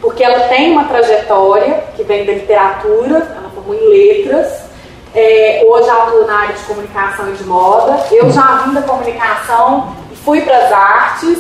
[0.01, 4.67] porque ela tem uma trajetória que vem da literatura, ela formou em letras,
[5.15, 8.05] é, hoje atua na área de comunicação e de moda.
[8.11, 11.39] Eu já vim da comunicação e fui para as artes,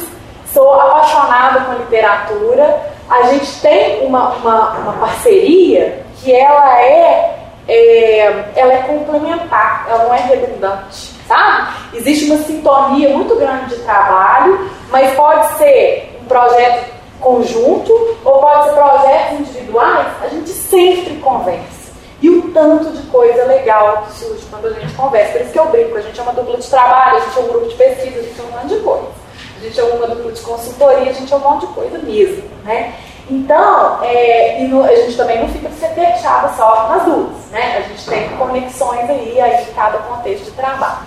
[0.56, 2.94] sou apaixonada por literatura.
[3.10, 7.38] A gente tem uma, uma, uma parceria que ela é,
[7.68, 11.72] é, ela é complementar, ela não é redundante, sabe?
[11.92, 17.92] Existe uma sintonia muito grande de trabalho, mas pode ser um projeto conjunto
[18.24, 21.92] ou pode ser projetos individuais, a gente sempre conversa.
[22.22, 25.32] E o tanto de coisa legal que surge quando a gente conversa.
[25.32, 27.42] Por isso que eu brinco, a gente é uma dupla de trabalho, a gente é
[27.42, 29.25] um grupo de pesquisa, a gente é um monte de coisa.
[29.56, 32.42] A gente é uma dupla de consultoria, a gente é um monte de coisa mesmo.
[32.64, 32.94] Né?
[33.28, 37.46] Então, é, no, a gente também não fica fechada só nas duas.
[37.50, 37.78] Né?
[37.78, 40.98] A gente tem conexões aí, aí em cada contexto de trabalho.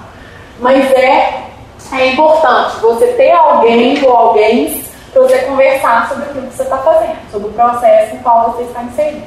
[0.60, 1.44] Mas é,
[1.94, 6.78] é importante você ter alguém ou alguém para você conversar sobre aquilo que você está
[6.78, 9.24] fazendo, sobre o processo em qual você está inserido.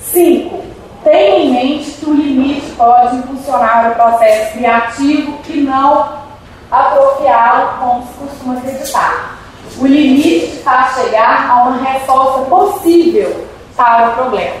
[0.00, 0.64] 5.
[1.04, 6.23] Tenha em mente que o limite pode impulsionar o processo criativo e não
[6.70, 9.38] atrofiá-lo, como se costuma acreditar.
[9.78, 13.46] O limite faz chegar a uma resposta possível
[13.76, 14.56] para o problema.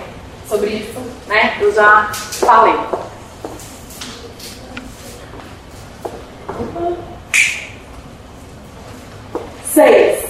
[0.48, 2.78] Sobre isso, né, eu já falei.
[9.64, 10.24] Seis.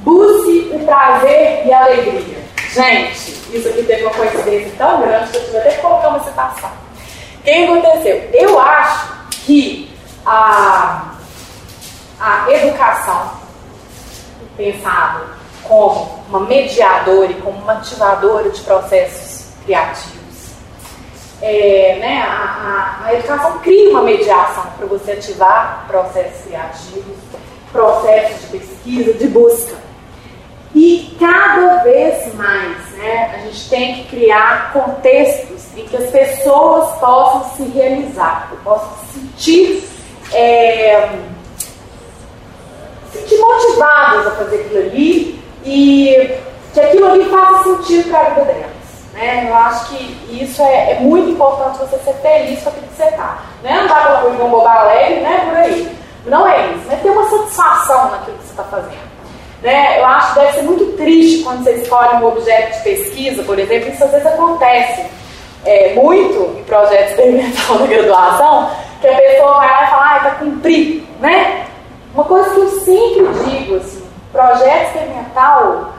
[0.00, 2.38] Busque o prazer e a alegria.
[2.72, 6.24] Gente, isso aqui teve uma coincidência tão grande que eu tive até que colocar uma
[6.24, 6.70] citação.
[6.70, 8.30] O que aconteceu?
[8.32, 9.08] Eu acho
[9.44, 9.90] que
[10.28, 11.14] a,
[12.20, 13.30] a educação,
[14.56, 15.24] pensada
[15.62, 20.18] como uma mediadora e como uma ativadora de processos criativos,
[21.40, 27.16] é, né, a, a, a educação cria uma mediação para você ativar processos criativos,
[27.72, 29.76] processos de pesquisa, de busca.
[30.74, 36.98] E cada vez mais, né, a gente tem que criar contextos em que as pessoas
[36.98, 39.88] possam se realizar, possam sentir,
[40.32, 41.08] é,
[43.12, 46.34] sentir motivadas a fazer aquilo ali e
[46.72, 48.78] que aquilo ali faça sentido para a vida delas.
[49.14, 49.46] Né?
[49.48, 53.08] Eu acho que isso é, é, muito importante você ser feliz com aquilo que você
[53.08, 53.42] está.
[53.62, 53.80] Né?
[53.80, 55.42] Não dá pela rua um bobo alegre, né?
[55.44, 55.98] Por aí.
[56.26, 57.00] Não é isso, né?
[57.02, 59.08] Ter uma satisfação naquilo que você está fazendo.
[59.62, 59.98] Né?
[59.98, 63.58] Eu acho que deve ser muito triste quando você escolhe um objeto de pesquisa, por
[63.58, 65.06] exemplo, isso às vezes acontece
[65.64, 70.20] é, muito em projeto experimental da graduação, que a pessoa vai lá e fala, ah,
[70.20, 71.66] para cumprir, né?
[72.14, 75.92] Uma coisa que eu sempre digo, assim, projeto experimental,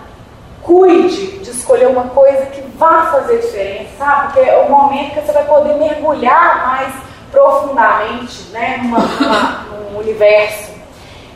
[0.62, 4.34] cuide de escolher uma coisa que vá fazer diferença, sabe?
[4.34, 6.94] Porque é o momento que você vai poder mergulhar mais
[7.32, 10.80] profundamente, né, numa, numa, num universo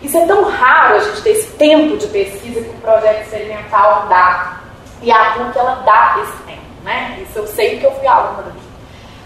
[0.04, 4.06] isso é tão raro a gente ter esse tempo de pesquisa que o projeto experimental
[4.10, 4.60] dá.
[5.02, 7.20] E a PUC ela dá esse tempo, né?
[7.22, 8.63] Isso eu sei que eu fui aluna daqui.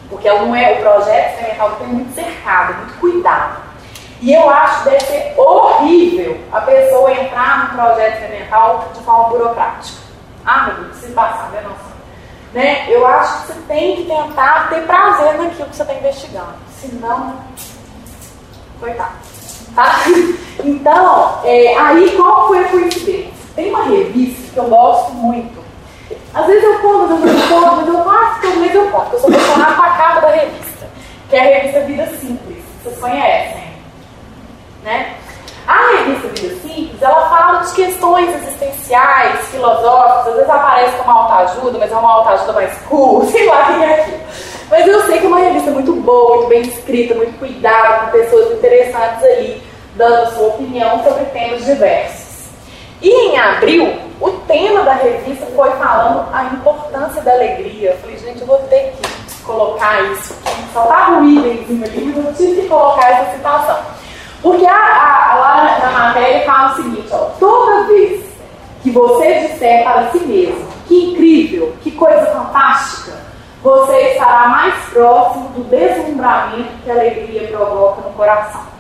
[0.10, 3.68] Porque não é, o projeto experimental tem muito cercado, muito cuidado.
[4.22, 9.30] E eu acho que deve ser horrível a pessoa entrar no projeto experimental de forma
[9.30, 10.00] burocrática.
[10.46, 11.62] Ah, meu Deus, preciso passar, né?
[11.62, 11.98] Nossa.
[12.54, 12.86] Né?
[12.90, 16.54] Eu acho que você tem que tentar ter prazer naquilo que você está investigando.
[16.80, 17.36] Senão,
[18.80, 19.14] coitado.
[19.76, 20.04] Tá?
[20.64, 23.32] Então, é, aí qual foi a coincidência?
[23.56, 25.64] Tem uma revista que eu gosto muito.
[26.38, 27.98] Às vezes eu conto, às vezes eu conto, mas eu
[28.42, 30.88] todo mês eu conto, eu sou apaixonada com a capa da revista,
[31.30, 32.64] que é a revista Vida Simples.
[32.84, 33.64] Vocês conhecem?
[34.84, 35.16] Né?
[35.68, 41.80] A revista Vida Simples, ela fala de questões existenciais, filosóficas, às vezes aparece como autoajuda,
[41.80, 44.20] mas é uma autoajuda mais cool, sei lá o que é aquilo.
[44.70, 48.12] Mas eu sei que é uma revista muito boa, muito bem escrita, muito cuidada, com
[48.12, 49.64] pessoas interessantes ali
[49.96, 52.27] dando sua opinião sobre temas diversos.
[53.02, 57.92] E em abril, o tema da revista foi falando a importância da alegria.
[57.92, 60.36] Eu falei, gente, eu vou ter que colocar isso.
[60.74, 63.80] Só tá ruim ali, mas eu tive que colocar essa citação.
[64.42, 66.68] Porque a, a, lá na matéria fala
[68.88, 73.18] que você disser para si mesmo, que incrível, que coisa fantástica,
[73.62, 78.77] você estará mais próximo do deslumbramento que a alegria provoca no coração.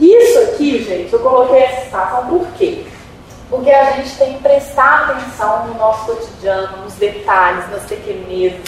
[0.00, 2.84] Isso aqui, gente, eu coloquei essa citação por quê?
[3.50, 8.60] Porque a gente tem que prestar atenção no nosso cotidiano, nos detalhes, nas pequenezes.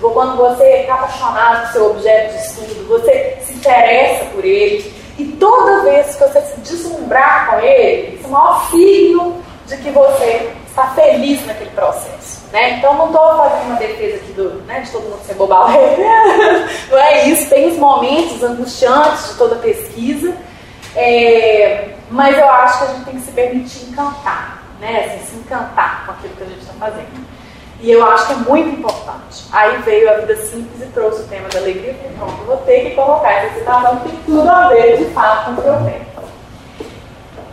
[0.00, 5.24] Quando você é apaixonado pelo seu objeto de estudo, você se interessa por ele, e
[5.24, 9.90] toda vez que você se deslumbrar com ele, isso é o maior signo de que
[9.90, 12.44] você está feliz naquele processo.
[12.52, 12.78] Né?
[12.78, 15.68] Então, não estou fazendo uma defesa aqui do, né, de todo mundo ser bobal.
[16.90, 17.48] não é isso.
[17.48, 20.35] Tem os momentos angustiantes de toda pesquisa,
[20.96, 25.04] é, mas eu acho que a gente tem que se permitir encantar, né?
[25.04, 27.26] Assim, se encantar com aquilo que a gente está fazendo.
[27.80, 29.44] E eu acho que é muito importante.
[29.52, 31.90] Aí veio a vida simples e trouxe o tema da alegria.
[31.90, 35.60] E pronto, vou ter que colocar essa citação, tem tudo a ver de fato com
[35.60, 36.06] o que eu tenho.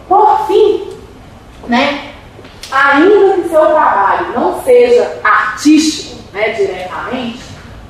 [0.08, 0.98] Por fim,
[1.68, 2.14] né,
[2.72, 7.44] ainda que seu trabalho não seja artístico né, diretamente,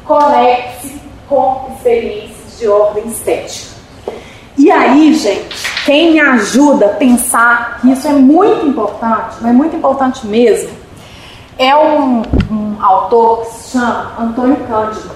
[0.05, 3.72] conecte-se com experiências de ordem estética.
[4.57, 9.53] E aí, gente, quem me ajuda a pensar que isso é muito importante, mas é
[9.53, 10.69] muito importante mesmo,
[11.57, 12.21] é um,
[12.51, 15.11] um autor que se chama Antônio Cândido.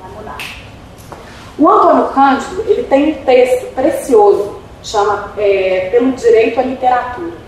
[0.00, 0.38] Vai mudar.
[1.58, 7.46] O Antônio Cândido ele tem um texto precioso, chama é, Pelo Direito à Literatura.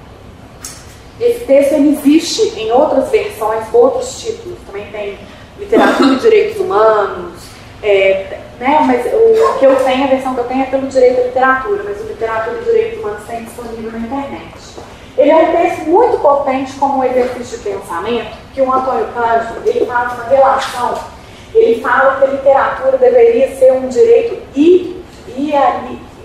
[1.21, 4.59] Esse texto ele existe em outras versões, outros títulos.
[4.67, 5.19] Também tem
[5.59, 7.48] Literatura e Direitos Humanos.
[7.83, 11.21] É, né, mas o que eu tenho, a versão que eu tenho é pelo direito
[11.21, 14.59] à literatura, mas o Literatura e Direitos Humanos tem disponível na internet.
[15.17, 19.63] Ele é um texto muito potente como um exercício de pensamento, que o Antônio Cândido
[19.65, 20.99] ele faz uma relação,
[21.55, 24.43] ele fala que a literatura deveria ser um direito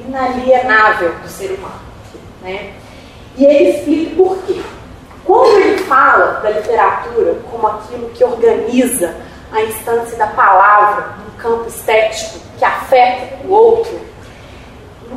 [0.07, 1.81] inalienável do ser humano.
[2.41, 2.73] Né?
[3.37, 4.61] E ele explica por quê.
[5.25, 9.15] Quando ele fala da literatura como aquilo que organiza
[9.53, 14.13] a instância da palavra no campo estético, que afeta o outro,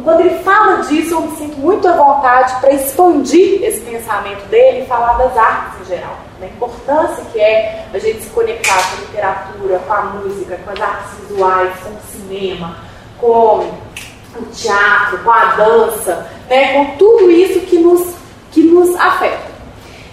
[0.03, 4.83] quando ele fala disso, eu me sinto muito à vontade para expandir esse pensamento dele
[4.83, 6.17] e falar das artes em geral.
[6.39, 10.71] Da importância que é a gente se conectar com a literatura, com a música, com
[10.71, 12.77] as artes visuais, com o cinema,
[13.19, 13.71] com
[14.39, 18.15] o teatro, com a dança, né, com tudo isso que nos,
[18.53, 19.56] que nos afeta.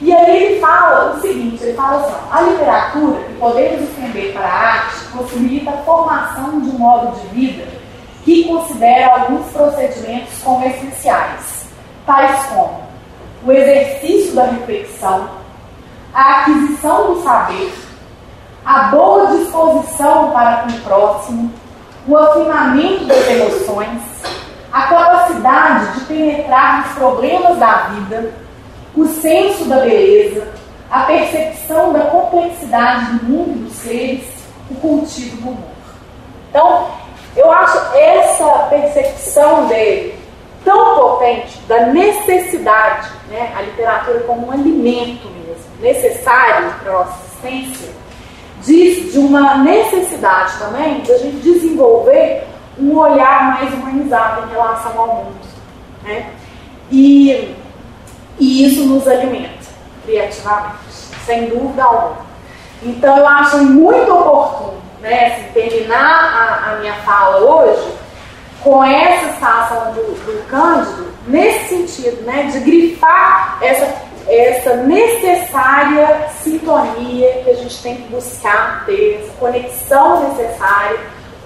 [0.03, 4.45] E aí ele fala o seguinte, ele fala assim, a literatura, que podemos estender para
[4.45, 7.65] a arte, possibilita a formação de um modo de vida
[8.25, 11.69] que considera alguns procedimentos como essenciais,
[12.05, 12.84] tais como
[13.45, 15.30] o exercício da reflexão,
[16.13, 17.73] a aquisição do saber,
[18.65, 21.53] a boa disposição para com o próximo,
[22.05, 24.01] o afinamento das emoções,
[24.69, 28.42] a capacidade de penetrar nos problemas da vida,
[28.95, 30.47] o senso da beleza,
[30.89, 34.25] a percepção da complexidade do mundo dos seres,
[34.69, 35.73] o cultivo do humor.
[36.49, 36.91] Então,
[37.35, 40.19] eu acho essa percepção dele
[40.63, 47.19] tão potente da necessidade, né, a literatura como um alimento mesmo, necessário para a nossa
[47.25, 47.89] existência,
[48.61, 52.47] diz de uma necessidade também de a gente desenvolver
[52.79, 55.35] um olhar mais humanizado em relação ao mundo.
[56.03, 56.29] Né?
[56.91, 57.55] E,
[58.39, 59.64] e isso nos alimenta
[60.05, 60.77] criativamente,
[61.26, 62.26] sem dúvida alguma.
[62.81, 67.93] Então eu acho muito oportuno né, assim, terminar a, a, minha fala hoje
[68.61, 73.93] com essa citação do, do Cândido, nesse sentido, né, de grifar essa,
[74.27, 80.97] essa necessária sintonia que a gente tem que buscar ter, essa conexão necessária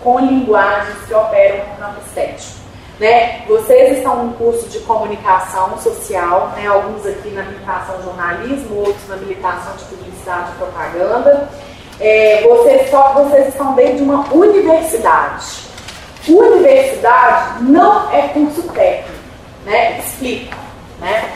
[0.03, 2.66] com linguagens que operam no campo estético.
[2.99, 3.45] Né?
[3.47, 6.65] Vocês estão num curso de comunicação social, né?
[6.67, 11.49] alguns aqui na habilitação jornalismo, outros na habilitação de publicidade e propaganda.
[11.99, 15.67] É, vocês, só vocês estão dentro de uma universidade.
[16.27, 19.17] Universidade não é curso técnico,
[19.65, 19.99] né?
[19.99, 20.55] Explico,
[20.99, 21.31] né?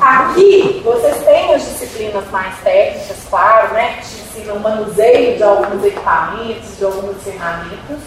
[0.00, 3.98] Aqui vocês têm as disciplinas mais técnicas, claro, né?
[3.98, 7.98] Que te ensinam o manuseio de alguns equipamentos, de algumas ferramentas,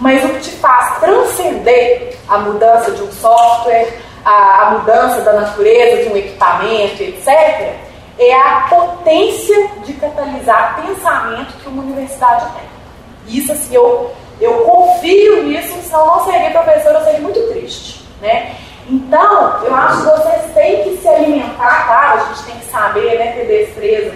[0.00, 5.32] mas o que te faz transcender a mudança de um software, a, a mudança da
[5.32, 7.76] natureza de um equipamento, etc.,
[8.18, 13.36] é a potência de catalisar pensamento que uma universidade tem.
[13.38, 14.10] Isso, assim, eu,
[14.40, 18.04] eu confio nisso, senão não seria professora, eu seria muito triste.
[18.20, 18.56] Né?
[18.88, 23.18] Então, eu acho que vocês têm que se alimentar, claro, a gente tem que saber,
[23.18, 24.14] né, ter destreza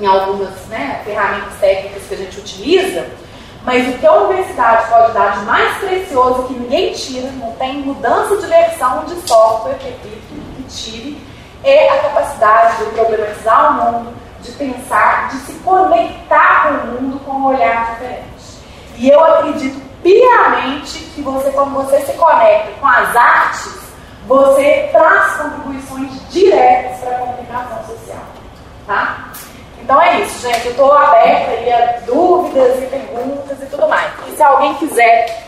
[0.00, 3.06] em algumas né, ferramentas técnicas que a gente utiliza,
[3.66, 7.82] mas o que a universidade pode dar de mais precioso que ninguém tira, não tem
[7.82, 11.20] mudança de versão de software que, que tire,
[11.64, 17.20] é a capacidade de problematizar o mundo, de pensar, de se conectar com o mundo
[17.24, 18.26] com um olhar diferente.
[18.98, 23.80] E eu acredito piamente que você, quando você se conecta com as artes,
[24.28, 28.22] você traz contribuições diretas para a comunicação social.
[28.86, 29.25] Tá?
[29.86, 30.64] Então é isso, gente.
[30.64, 34.10] Eu estou aberta aí a dúvidas e perguntas e tudo mais.
[34.26, 35.44] E se alguém quiser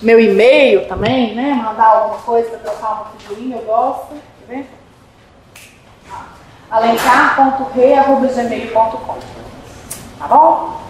[0.00, 1.52] meu e-mail também, né?
[1.62, 4.14] Mandar alguma coisa para trocar uma figurinha, eu gosto.
[4.40, 4.66] Quer ver?
[6.70, 9.18] alencar.rei.gmail.com
[10.18, 10.80] Tá bom?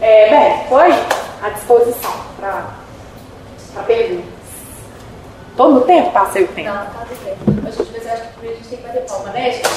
[0.00, 0.90] É, bem, foi
[1.42, 2.64] à disposição para
[3.86, 4.32] perguntas.
[5.54, 6.10] Todo o tempo?
[6.12, 6.70] Passei o tempo.
[6.70, 7.36] Não, tá do tempo.
[7.62, 9.68] Mas, às vezes, acho que a gente tem que bater palma, né, gente?